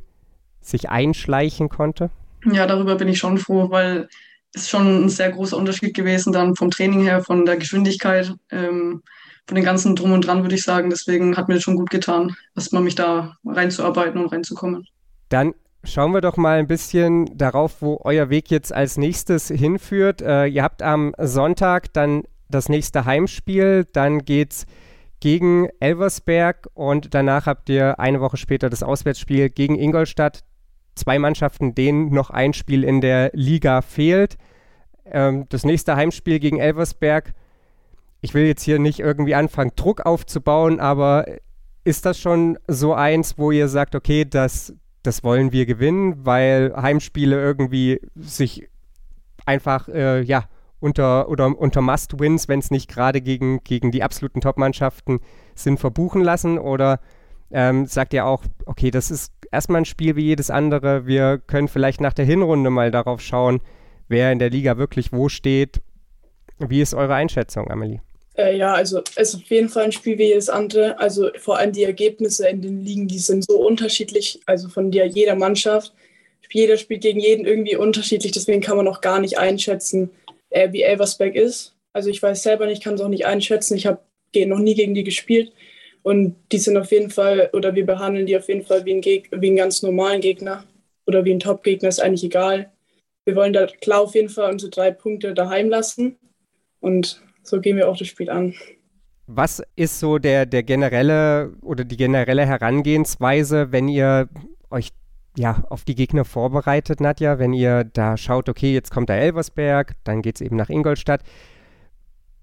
sich 0.59 0.89
einschleichen 0.89 1.69
konnte? 1.69 2.09
Ja, 2.51 2.67
darüber 2.67 2.95
bin 2.95 3.07
ich 3.07 3.19
schon 3.19 3.37
froh, 3.37 3.69
weil 3.69 4.09
ist 4.53 4.69
schon 4.69 5.05
ein 5.05 5.09
sehr 5.09 5.31
großer 5.31 5.55
Unterschied 5.55 5.93
gewesen, 5.93 6.33
dann 6.33 6.57
vom 6.57 6.71
Training 6.71 7.03
her, 7.03 7.23
von 7.23 7.45
der 7.45 7.55
Geschwindigkeit, 7.55 8.33
ähm, 8.51 9.01
von 9.47 9.55
den 9.55 9.63
ganzen 9.63 9.95
Drum 9.95 10.11
und 10.11 10.27
Dran, 10.27 10.41
würde 10.41 10.55
ich 10.55 10.63
sagen. 10.63 10.89
Deswegen 10.89 11.37
hat 11.37 11.47
mir 11.47 11.53
das 11.53 11.63
schon 11.63 11.77
gut 11.77 11.89
getan, 11.89 12.35
erstmal 12.53 12.83
mich 12.83 12.95
da 12.95 13.37
reinzuarbeiten 13.45 14.19
und 14.19 14.29
reinzukommen. 14.29 14.85
Dann 15.29 15.53
schauen 15.83 16.13
wir 16.13 16.21
doch 16.21 16.37
mal 16.37 16.59
ein 16.59 16.67
bisschen 16.67 17.37
darauf, 17.37 17.81
wo 17.81 17.99
euer 18.03 18.29
Weg 18.29 18.49
jetzt 18.51 18.73
als 18.73 18.97
nächstes 18.97 19.47
hinführt. 19.47 20.21
Äh, 20.21 20.47
ihr 20.47 20.63
habt 20.63 20.81
am 20.81 21.13
Sonntag 21.17 21.93
dann 21.93 22.23
das 22.49 22.69
nächste 22.69 23.05
Heimspiel, 23.05 23.85
dann 23.91 24.19
geht's 24.19 24.65
gegen 25.19 25.69
Elversberg 25.79 26.67
und 26.73 27.13
danach 27.13 27.45
habt 27.45 27.69
ihr 27.69 27.99
eine 27.99 28.21
Woche 28.21 28.37
später 28.37 28.69
das 28.69 28.83
Auswärtsspiel 28.83 29.49
gegen 29.49 29.77
Ingolstadt 29.77 30.43
zwei 30.95 31.19
Mannschaften, 31.19 31.73
denen 31.75 32.09
noch 32.13 32.29
ein 32.29 32.53
Spiel 32.53 32.83
in 32.83 33.01
der 33.01 33.31
Liga 33.33 33.81
fehlt. 33.81 34.37
Ähm, 35.05 35.45
das 35.49 35.63
nächste 35.63 35.95
Heimspiel 35.95 36.39
gegen 36.39 36.59
Elversberg. 36.59 37.33
Ich 38.21 38.33
will 38.33 38.45
jetzt 38.45 38.63
hier 38.63 38.79
nicht 38.79 38.99
irgendwie 38.99 39.35
anfangen, 39.35 39.71
Druck 39.75 40.01
aufzubauen, 40.05 40.79
aber 40.79 41.25
ist 41.83 42.05
das 42.05 42.19
schon 42.19 42.57
so 42.67 42.93
eins, 42.93 43.37
wo 43.37 43.51
ihr 43.51 43.67
sagt, 43.67 43.95
okay, 43.95 44.25
das, 44.25 44.73
das 45.03 45.23
wollen 45.23 45.51
wir 45.51 45.65
gewinnen, 45.65 46.25
weil 46.25 46.73
Heimspiele 46.75 47.35
irgendwie 47.35 48.01
sich 48.15 48.69
einfach, 49.45 49.87
äh, 49.89 50.21
ja, 50.21 50.45
unter, 50.79 51.29
oder 51.29 51.57
unter 51.57 51.81
Must-Wins, 51.81 52.47
wenn 52.47 52.59
es 52.59 52.71
nicht 52.71 52.89
gerade 52.89 53.21
gegen, 53.21 53.63
gegen 53.63 53.91
die 53.91 54.03
absoluten 54.03 54.41
Top-Mannschaften 54.41 55.19
sind, 55.55 55.79
verbuchen 55.79 56.21
lassen? 56.21 56.57
Oder 56.57 56.99
ähm, 57.51 57.85
sagt 57.85 58.13
ihr 58.13 58.25
auch, 58.25 58.43
okay, 58.65 58.91
das 58.91 59.11
ist 59.11 59.31
erstmal 59.51 59.81
ein 59.81 59.85
Spiel 59.85 60.15
wie 60.15 60.25
jedes 60.25 60.49
andere. 60.49 61.05
Wir 61.05 61.37
können 61.37 61.67
vielleicht 61.67 62.01
nach 62.01 62.13
der 62.13 62.25
Hinrunde 62.25 62.69
mal 62.69 62.91
darauf 62.91 63.21
schauen, 63.21 63.61
wer 64.07 64.31
in 64.31 64.39
der 64.39 64.49
Liga 64.49 64.77
wirklich 64.77 65.13
wo 65.13 65.29
steht. 65.29 65.81
Wie 66.57 66.81
ist 66.81 66.93
eure 66.93 67.15
Einschätzung, 67.15 67.69
Amelie? 67.69 68.01
Äh, 68.37 68.57
ja, 68.57 68.73
also 68.73 69.01
es 69.15 69.33
ist 69.33 69.35
auf 69.35 69.49
jeden 69.49 69.69
Fall 69.69 69.85
ein 69.85 69.91
Spiel 69.91 70.17
wie 70.17 70.27
jedes 70.27 70.49
andere. 70.49 70.97
Also 70.99 71.29
vor 71.37 71.57
allem 71.57 71.73
die 71.73 71.83
Ergebnisse 71.83 72.47
in 72.47 72.61
den 72.61 72.85
Ligen, 72.85 73.07
die 73.07 73.19
sind 73.19 73.45
so 73.45 73.59
unterschiedlich, 73.65 74.39
also 74.45 74.69
von 74.69 74.91
der 74.91 75.07
jeder 75.07 75.35
Mannschaft. 75.35 75.93
Jeder 76.53 76.77
spielt 76.77 77.01
gegen 77.01 77.19
jeden 77.21 77.45
irgendwie 77.45 77.77
unterschiedlich, 77.77 78.33
deswegen 78.33 78.59
kann 78.59 78.75
man 78.75 78.87
auch 78.87 78.99
gar 78.99 79.21
nicht 79.21 79.37
einschätzen, 79.37 80.09
äh, 80.49 80.71
wie 80.73 80.81
Elversberg 80.81 81.35
ist. 81.35 81.75
Also 81.93 82.09
ich 82.09 82.21
weiß 82.21 82.43
selber 82.43 82.65
nicht, 82.65 82.83
kann 82.83 82.95
es 82.95 83.01
auch 83.01 83.07
nicht 83.07 83.25
einschätzen. 83.25 83.77
Ich 83.77 83.85
habe 83.85 84.01
noch 84.35 84.59
nie 84.59 84.75
gegen 84.75 84.93
die 84.93 85.03
gespielt. 85.03 85.53
Und 86.03 86.35
die 86.51 86.57
sind 86.57 86.77
auf 86.77 86.91
jeden 86.91 87.09
Fall, 87.09 87.49
oder 87.53 87.75
wir 87.75 87.85
behandeln 87.85 88.25
die 88.25 88.35
auf 88.35 88.47
jeden 88.47 88.65
Fall 88.65 88.85
wie, 88.85 88.93
ein 88.93 89.01
Geg 89.01 89.29
wie 89.31 89.47
einen 89.47 89.55
ganz 89.55 89.81
normalen 89.83 90.19
Gegner 90.19 90.65
oder 91.05 91.23
wie 91.25 91.31
ein 91.31 91.39
Top-Gegner, 91.39 91.89
ist 91.89 92.01
eigentlich 92.01 92.23
egal. 92.23 92.71
Wir 93.25 93.35
wollen 93.35 93.53
da 93.53 93.67
klar 93.67 94.01
auf 94.01 94.15
jeden 94.15 94.29
Fall 94.29 94.51
unsere 94.51 94.71
drei 94.71 94.91
Punkte 94.91 95.33
daheim 95.33 95.69
lassen. 95.69 96.17
Und 96.79 97.21
so 97.43 97.59
gehen 97.59 97.77
wir 97.77 97.89
auch 97.89 97.97
das 97.97 98.07
Spiel 98.07 98.29
an. 98.29 98.53
Was 99.27 99.63
ist 99.75 99.99
so 99.99 100.17
der, 100.17 100.45
der 100.45 100.63
generelle 100.63 101.53
oder 101.61 101.83
die 101.85 101.97
generelle 101.97 102.45
Herangehensweise, 102.45 103.71
wenn 103.71 103.87
ihr 103.87 104.27
euch 104.69 104.91
ja, 105.37 105.63
auf 105.69 105.85
die 105.85 105.95
Gegner 105.95 106.25
vorbereitet, 106.25 106.99
Nadja, 106.99 107.39
wenn 107.39 107.53
ihr 107.53 107.83
da 107.85 108.17
schaut, 108.17 108.49
okay, 108.49 108.73
jetzt 108.73 108.91
kommt 108.91 109.09
der 109.09 109.21
Elversberg, 109.21 109.93
dann 110.03 110.21
geht 110.21 110.35
es 110.35 110.41
eben 110.41 110.57
nach 110.57 110.69
Ingolstadt. 110.69 111.21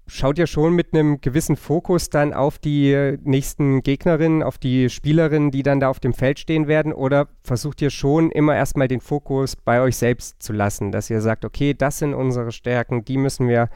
Schaut 0.07 0.39
ihr 0.39 0.47
schon 0.47 0.73
mit 0.73 0.95
einem 0.95 1.21
gewissen 1.21 1.55
Fokus 1.55 2.09
dann 2.09 2.33
auf 2.33 2.57
die 2.57 3.17
nächsten 3.23 3.83
Gegnerinnen, 3.83 4.41
auf 4.41 4.57
die 4.57 4.89
Spielerinnen, 4.89 5.51
die 5.51 5.61
dann 5.61 5.79
da 5.79 5.87
auf 5.87 5.99
dem 5.99 6.13
Feld 6.13 6.39
stehen 6.39 6.67
werden? 6.67 6.93
Oder 6.93 7.27
versucht 7.43 7.79
ihr 7.83 7.91
schon 7.91 8.31
immer 8.31 8.55
erstmal 8.55 8.87
den 8.87 9.01
Fokus 9.01 9.55
bei 9.55 9.81
euch 9.81 9.97
selbst 9.97 10.41
zu 10.41 10.51
lassen, 10.51 10.91
dass 10.91 11.11
ihr 11.11 11.21
sagt, 11.21 11.45
okay, 11.45 11.75
das 11.75 11.99
sind 11.99 12.15
unsere 12.15 12.51
Stärken, 12.51 13.05
die 13.05 13.17
müssen 13.17 13.47
wir 13.47 13.69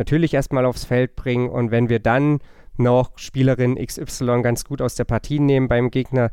natürlich 0.00 0.34
erstmal 0.34 0.66
aufs 0.66 0.84
Feld 0.84 1.14
bringen 1.14 1.48
und 1.48 1.70
wenn 1.70 1.88
wir 1.88 2.00
dann 2.00 2.40
noch 2.76 3.16
Spielerin 3.16 3.76
XY 3.76 4.42
ganz 4.42 4.64
gut 4.64 4.82
aus 4.82 4.96
der 4.96 5.04
Partie 5.04 5.38
nehmen 5.38 5.68
beim 5.68 5.90
Gegner, 5.90 6.30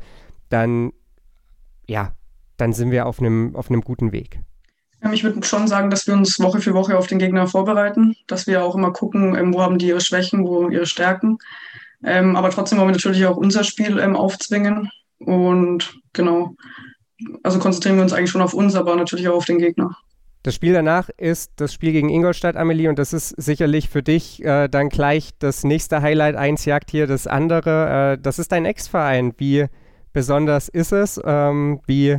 dann 0.48 0.92
ja, 1.86 2.12
dann 2.56 2.72
sind 2.72 2.90
wir 2.90 3.06
auf 3.06 3.20
einem, 3.20 3.56
auf 3.56 3.70
einem 3.70 3.80
guten 3.80 4.12
Weg. 4.12 4.40
Ähm, 5.02 5.12
ich 5.12 5.24
würde 5.24 5.42
schon 5.44 5.68
sagen, 5.68 5.90
dass 5.90 6.06
wir 6.06 6.14
uns 6.14 6.38
Woche 6.40 6.60
für 6.60 6.74
Woche 6.74 6.98
auf 6.98 7.06
den 7.06 7.18
Gegner 7.18 7.46
vorbereiten, 7.46 8.16
dass 8.26 8.46
wir 8.46 8.62
auch 8.62 8.74
immer 8.74 8.92
gucken, 8.92 9.34
ähm, 9.34 9.54
wo 9.54 9.62
haben 9.62 9.78
die 9.78 9.88
ihre 9.88 10.00
Schwächen, 10.00 10.46
wo 10.46 10.68
ihre 10.68 10.86
Stärken. 10.86 11.38
Ähm, 12.04 12.36
aber 12.36 12.50
trotzdem 12.50 12.78
wollen 12.78 12.88
wir 12.88 12.94
natürlich 12.94 13.26
auch 13.26 13.36
unser 13.36 13.64
Spiel 13.64 14.00
aufzwingen. 14.00 14.90
Und 15.18 15.98
genau, 16.12 16.54
also 17.42 17.58
konzentrieren 17.58 17.96
wir 17.96 18.02
uns 18.02 18.12
eigentlich 18.12 18.30
schon 18.30 18.42
auf 18.42 18.54
uns, 18.54 18.74
aber 18.74 18.94
natürlich 18.94 19.28
auch 19.28 19.36
auf 19.36 19.44
den 19.46 19.58
Gegner. 19.58 19.96
Das 20.42 20.54
Spiel 20.54 20.72
danach 20.72 21.08
ist 21.16 21.52
das 21.56 21.74
Spiel 21.74 21.92
gegen 21.92 22.08
Ingolstadt, 22.10 22.56
Amelie, 22.56 22.88
und 22.88 22.98
das 22.98 23.12
ist 23.12 23.30
sicherlich 23.30 23.88
für 23.88 24.02
dich 24.02 24.42
äh, 24.44 24.68
dann 24.68 24.88
gleich 24.88 25.30
das 25.38 25.64
nächste 25.64 26.00
Highlight. 26.00 26.36
Eins 26.36 26.64
jagt 26.64 26.90
hier 26.90 27.06
das 27.06 27.26
andere. 27.26 28.14
Äh, 28.14 28.22
das 28.22 28.38
ist 28.38 28.52
dein 28.52 28.64
Ex-Verein. 28.64 29.34
Wie 29.36 29.66
besonders 30.12 30.68
ist 30.68 30.92
es? 30.92 31.20
Ähm, 31.24 31.80
wie 31.86 32.18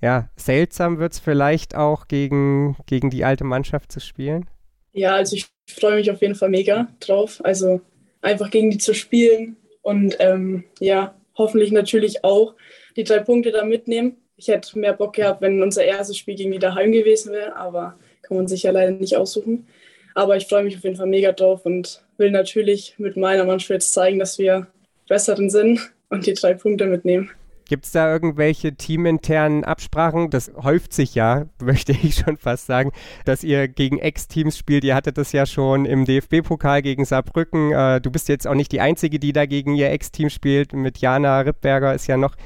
ja, 0.00 0.28
seltsam 0.36 0.98
wird 0.98 1.14
es 1.14 1.18
vielleicht 1.18 1.74
auch 1.74 2.06
gegen, 2.06 2.76
gegen 2.86 3.10
die 3.10 3.24
alte 3.24 3.44
Mannschaft 3.44 3.90
zu 3.90 4.00
spielen? 4.00 4.46
Ja, 4.92 5.14
also 5.14 5.36
ich 5.36 5.46
freue 5.68 5.96
mich 5.96 6.10
auf 6.10 6.20
jeden 6.22 6.36
Fall 6.36 6.50
mega 6.50 6.88
drauf. 7.00 7.40
Also 7.44 7.80
einfach 8.22 8.50
gegen 8.50 8.70
die 8.70 8.78
zu 8.78 8.94
spielen 8.94 9.56
und 9.82 10.16
ähm, 10.20 10.64
ja, 10.80 11.14
hoffentlich 11.36 11.72
natürlich 11.72 12.24
auch 12.24 12.54
die 12.96 13.04
drei 13.04 13.18
Punkte 13.20 13.52
da 13.52 13.64
mitnehmen. 13.64 14.16
Ich 14.38 14.48
hätte 14.48 14.78
mehr 14.78 14.92
Bock 14.92 15.14
gehabt, 15.14 15.42
wenn 15.42 15.62
unser 15.62 15.84
erstes 15.84 16.16
Spiel 16.16 16.36
gegen 16.36 16.52
die 16.52 16.58
daheim 16.58 16.92
gewesen 16.92 17.32
wäre, 17.32 17.56
aber 17.56 17.96
kann 18.22 18.36
man 18.36 18.46
sich 18.46 18.62
ja 18.62 18.70
leider 18.70 18.92
nicht 18.92 19.16
aussuchen. 19.16 19.66
Aber 20.14 20.36
ich 20.36 20.46
freue 20.46 20.64
mich 20.64 20.76
auf 20.76 20.84
jeden 20.84 20.96
Fall 20.96 21.06
mega 21.06 21.32
drauf 21.32 21.66
und 21.66 22.02
will 22.16 22.30
natürlich 22.30 22.94
mit 22.98 23.16
meiner 23.16 23.44
Mannschaft 23.44 23.70
jetzt 23.70 23.92
zeigen, 23.92 24.18
dass 24.18 24.38
wir 24.38 24.68
besseren 25.08 25.50
sind 25.50 25.92
und 26.08 26.26
die 26.26 26.34
drei 26.34 26.54
Punkte 26.54 26.86
mitnehmen. 26.86 27.30
Gibt 27.68 27.84
es 27.84 27.92
da 27.92 28.10
irgendwelche 28.10 28.74
teaminternen 28.74 29.62
Absprachen? 29.62 30.30
Das 30.30 30.50
häuft 30.62 30.94
sich 30.94 31.14
ja, 31.14 31.46
möchte 31.62 31.92
ich 31.92 32.14
schon 32.14 32.38
fast 32.38 32.66
sagen, 32.66 32.92
dass 33.26 33.44
ihr 33.44 33.68
gegen 33.68 33.98
Ex-Teams 33.98 34.56
spielt. 34.56 34.84
Ihr 34.84 34.94
hattet 34.94 35.18
das 35.18 35.32
ja 35.32 35.44
schon 35.44 35.84
im 35.84 36.06
DFB-Pokal 36.06 36.80
gegen 36.80 37.04
Saarbrücken. 37.04 37.72
Äh, 37.72 38.00
du 38.00 38.10
bist 38.10 38.28
jetzt 38.28 38.46
auch 38.46 38.54
nicht 38.54 38.72
die 38.72 38.80
Einzige, 38.80 39.18
die 39.18 39.34
da 39.34 39.44
gegen 39.44 39.74
ihr 39.74 39.90
Ex-Team 39.90 40.30
spielt. 40.30 40.72
Mit 40.72 40.98
Jana 40.98 41.40
Rippberger 41.40 41.94
ist 41.94 42.06
ja 42.06 42.16
noch 42.16 42.36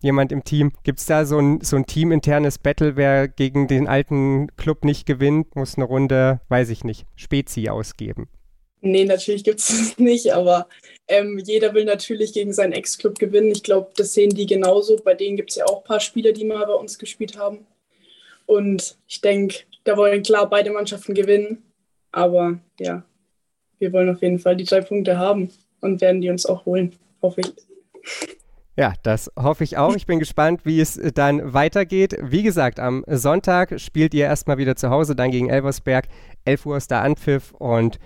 jemand 0.00 0.32
im 0.32 0.44
Team. 0.44 0.72
Gibt 0.82 0.98
es 0.98 1.06
da 1.06 1.24
so 1.24 1.38
ein, 1.38 1.60
so 1.60 1.76
ein 1.76 1.86
teaminternes 1.86 2.58
Battle, 2.58 2.96
wer 2.96 3.28
gegen 3.28 3.68
den 3.68 3.86
alten 3.86 4.48
Club 4.56 4.84
nicht 4.84 5.06
gewinnt, 5.06 5.54
muss 5.56 5.76
eine 5.76 5.84
Runde, 5.84 6.40
weiß 6.48 6.70
ich 6.70 6.84
nicht, 6.84 7.06
Spezi 7.16 7.68
ausgeben? 7.68 8.28
Nee, 8.82 9.04
natürlich 9.04 9.44
gibt 9.44 9.60
es 9.60 9.98
nicht, 9.98 10.32
aber 10.32 10.68
ähm, 11.08 11.38
jeder 11.44 11.74
will 11.74 11.84
natürlich 11.84 12.32
gegen 12.32 12.52
seinen 12.52 12.72
Ex-Club 12.72 13.18
gewinnen. 13.18 13.50
Ich 13.50 13.62
glaube, 13.62 13.90
das 13.96 14.14
sehen 14.14 14.30
die 14.30 14.46
genauso. 14.46 14.96
Bei 14.96 15.14
denen 15.14 15.36
gibt 15.36 15.50
es 15.50 15.56
ja 15.56 15.66
auch 15.66 15.78
ein 15.78 15.84
paar 15.84 16.00
Spieler, 16.00 16.32
die 16.32 16.44
mal 16.44 16.66
bei 16.66 16.74
uns 16.74 16.98
gespielt 16.98 17.36
haben. 17.36 17.66
Und 18.46 18.96
ich 19.06 19.20
denke, 19.20 19.60
da 19.84 19.96
wollen 19.96 20.22
klar 20.22 20.48
beide 20.48 20.70
Mannschaften 20.70 21.14
gewinnen. 21.14 21.62
Aber 22.10 22.58
ja, 22.78 23.04
wir 23.78 23.92
wollen 23.92 24.10
auf 24.10 24.22
jeden 24.22 24.38
Fall 24.38 24.56
die 24.56 24.64
drei 24.64 24.80
Punkte 24.80 25.18
haben 25.18 25.50
und 25.80 26.00
werden 26.00 26.20
die 26.20 26.30
uns 26.30 26.46
auch 26.46 26.64
holen, 26.66 26.96
hoffe 27.22 27.42
ich. 27.42 27.52
Ja, 28.80 28.94
das 29.02 29.30
hoffe 29.38 29.62
ich 29.62 29.76
auch. 29.76 29.94
Ich 29.94 30.06
bin 30.06 30.18
gespannt, 30.18 30.64
wie 30.64 30.80
es 30.80 30.98
dann 31.14 31.52
weitergeht. 31.52 32.16
Wie 32.22 32.42
gesagt, 32.42 32.80
am 32.80 33.04
Sonntag 33.06 33.78
spielt 33.78 34.14
ihr 34.14 34.24
erstmal 34.24 34.56
wieder 34.56 34.74
zu 34.74 34.88
Hause, 34.88 35.14
dann 35.14 35.30
gegen 35.30 35.50
Elversberg. 35.50 36.06
11 36.46 36.64
Uhr 36.64 36.76
ist 36.78 36.90
der 36.90 37.02
Anpfiff 37.02 37.52
und 37.52 37.98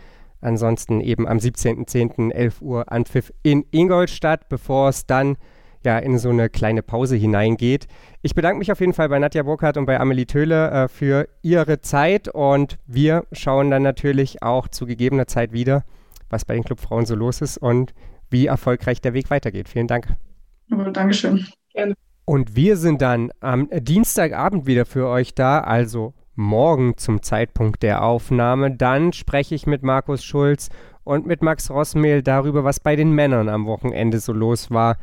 Ansonsten 0.44 1.00
eben 1.00 1.26
am 1.26 1.38
17.10. 1.38 2.30
11 2.30 2.60
Uhr 2.60 2.92
Anpfiff 2.92 3.32
in 3.42 3.64
Ingolstadt, 3.70 4.50
bevor 4.50 4.90
es 4.90 5.06
dann 5.06 5.38
ja 5.87 5.98
in 5.98 6.18
so 6.18 6.28
eine 6.28 6.50
kleine 6.50 6.82
Pause 6.82 7.16
hineingeht. 7.16 7.87
Ich 8.20 8.34
bedanke 8.34 8.58
mich 8.58 8.70
auf 8.70 8.80
jeden 8.80 8.92
Fall 8.92 9.08
bei 9.08 9.18
Nadja 9.18 9.42
Burkhardt 9.42 9.78
und 9.78 9.87
bei 9.87 9.98
Amelie 9.98 10.26
Töhle 10.26 10.70
äh, 10.70 10.88
für 10.88 11.28
ihre 11.40 11.80
Zeit 11.80 12.28
und 12.28 12.78
wir 12.87 13.24
schauen 13.32 13.70
dann 13.70 13.82
natürlich 13.82 14.42
auch 14.42 14.68
zu 14.68 14.84
gegebener 14.84 15.26
Zeit 15.26 15.52
wieder, 15.52 15.84
was 16.28 16.44
bei 16.44 16.52
den 16.52 16.64
Clubfrauen 16.64 17.06
so 17.06 17.14
los 17.14 17.40
ist 17.40 17.56
und 17.56 17.94
wie 18.28 18.44
erfolgreich 18.44 19.00
der 19.00 19.14
Weg 19.14 19.30
weitergeht. 19.30 19.70
Vielen 19.70 19.87
Dank. 19.87 20.08
Dankeschön. 20.68 21.46
Gerne. 21.72 21.94
Und 22.24 22.57
wir 22.57 22.77
sind 22.77 23.03
dann 23.03 23.31
am 23.40 23.68
Dienstagabend 23.70 24.66
wieder 24.66 24.87
für 24.87 25.09
euch 25.09 25.35
da, 25.35 25.61
also 25.61 26.14
morgen 26.35 26.96
zum 26.96 27.22
Zeitpunkt 27.22 27.83
der 27.83 28.03
Aufnahme. 28.03 28.74
Dann 28.74 29.12
spreche 29.12 29.55
ich 29.55 29.66
mit 29.66 29.83
Markus 29.83 30.24
Schulz 30.24 30.70
und 31.05 31.27
mit 31.27 31.42
Max 31.42 31.70
Rossmehl 31.70 32.22
darüber, 32.22 32.64
was 32.64 32.81
bei 32.81 32.96
den 32.96 33.12
Männern 33.12 33.48
am 33.48 33.66
Wochenende 33.66 34.20
so 34.20 34.33
los 34.33 34.70
war. 34.70 34.96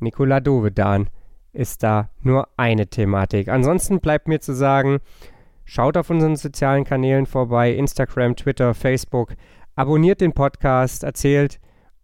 Nikola 0.00 0.40
Dovedan 0.40 1.08
ist 1.52 1.82
da 1.82 2.10
nur 2.22 2.48
eine 2.56 2.86
Thematik. 2.86 3.48
Ansonsten 3.48 4.00
bleibt 4.00 4.28
mir 4.28 4.40
zu 4.40 4.54
sagen, 4.54 4.98
schaut 5.64 5.96
auf 5.96 6.10
unseren 6.10 6.36
sozialen 6.36 6.84
Kanälen 6.84 7.26
vorbei, 7.26 7.72
Instagram, 7.72 8.36
Twitter, 8.36 8.74
Facebook, 8.74 9.34
abonniert 9.74 10.20
den 10.20 10.32
Podcast, 10.32 11.04
erzählt 11.04 11.58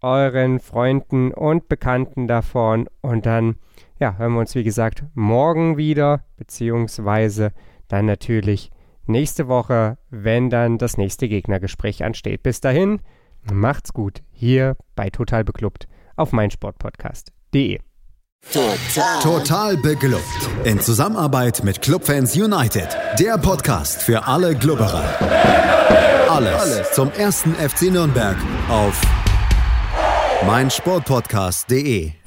euren 0.07 0.61
Freunden 0.61 1.33
und 1.33 1.69
Bekannten 1.69 2.27
davon 2.29 2.88
und 3.03 3.27
dann 3.27 3.57
ja, 3.99 4.16
hören 4.16 4.35
wir 4.35 4.40
uns 4.40 4.55
wie 4.55 4.64
gesagt 4.64 5.05
morgen 5.14 5.77
wieder, 5.77 6.25
beziehungsweise 6.37 7.53
dann 7.88 8.07
natürlich 8.07 8.71
nächste 9.07 9.49
Woche, 9.49 9.99
wenn 10.11 10.51
dann 10.51 10.79
das 10.79 10.97
nächste 10.97 11.29
Gegnergespräch 11.29 12.05
ansteht. 12.05 12.42
Bis 12.42 12.61
dahin, 12.61 13.01
macht's 13.53 13.92
gut 13.92 14.23
hier 14.31 14.77
bei 14.95 15.11
Total 15.11 15.45
Beklubbt 15.45 15.88
auf 16.16 16.33
meinsportpodcast.de. 16.33 17.79
Total. 18.53 19.23
Total 19.23 19.77
beglückt. 19.77 20.23
In 20.64 20.79
Zusammenarbeit 20.79 21.64
mit 21.64 21.83
Clubfans 21.83 22.37
United. 22.37 22.88
Der 23.19 23.38
Podcast 23.38 24.03
für 24.03 24.27
alle 24.27 24.55
Glubberer. 24.55 25.05
Alles, 26.29 26.61
Alles 26.61 26.92
zum 26.92 27.11
ersten 27.12 27.55
FC 27.55 27.90
Nürnberg 27.90 28.37
auf 28.69 29.01
meinsportpodcast.de. 30.44 32.26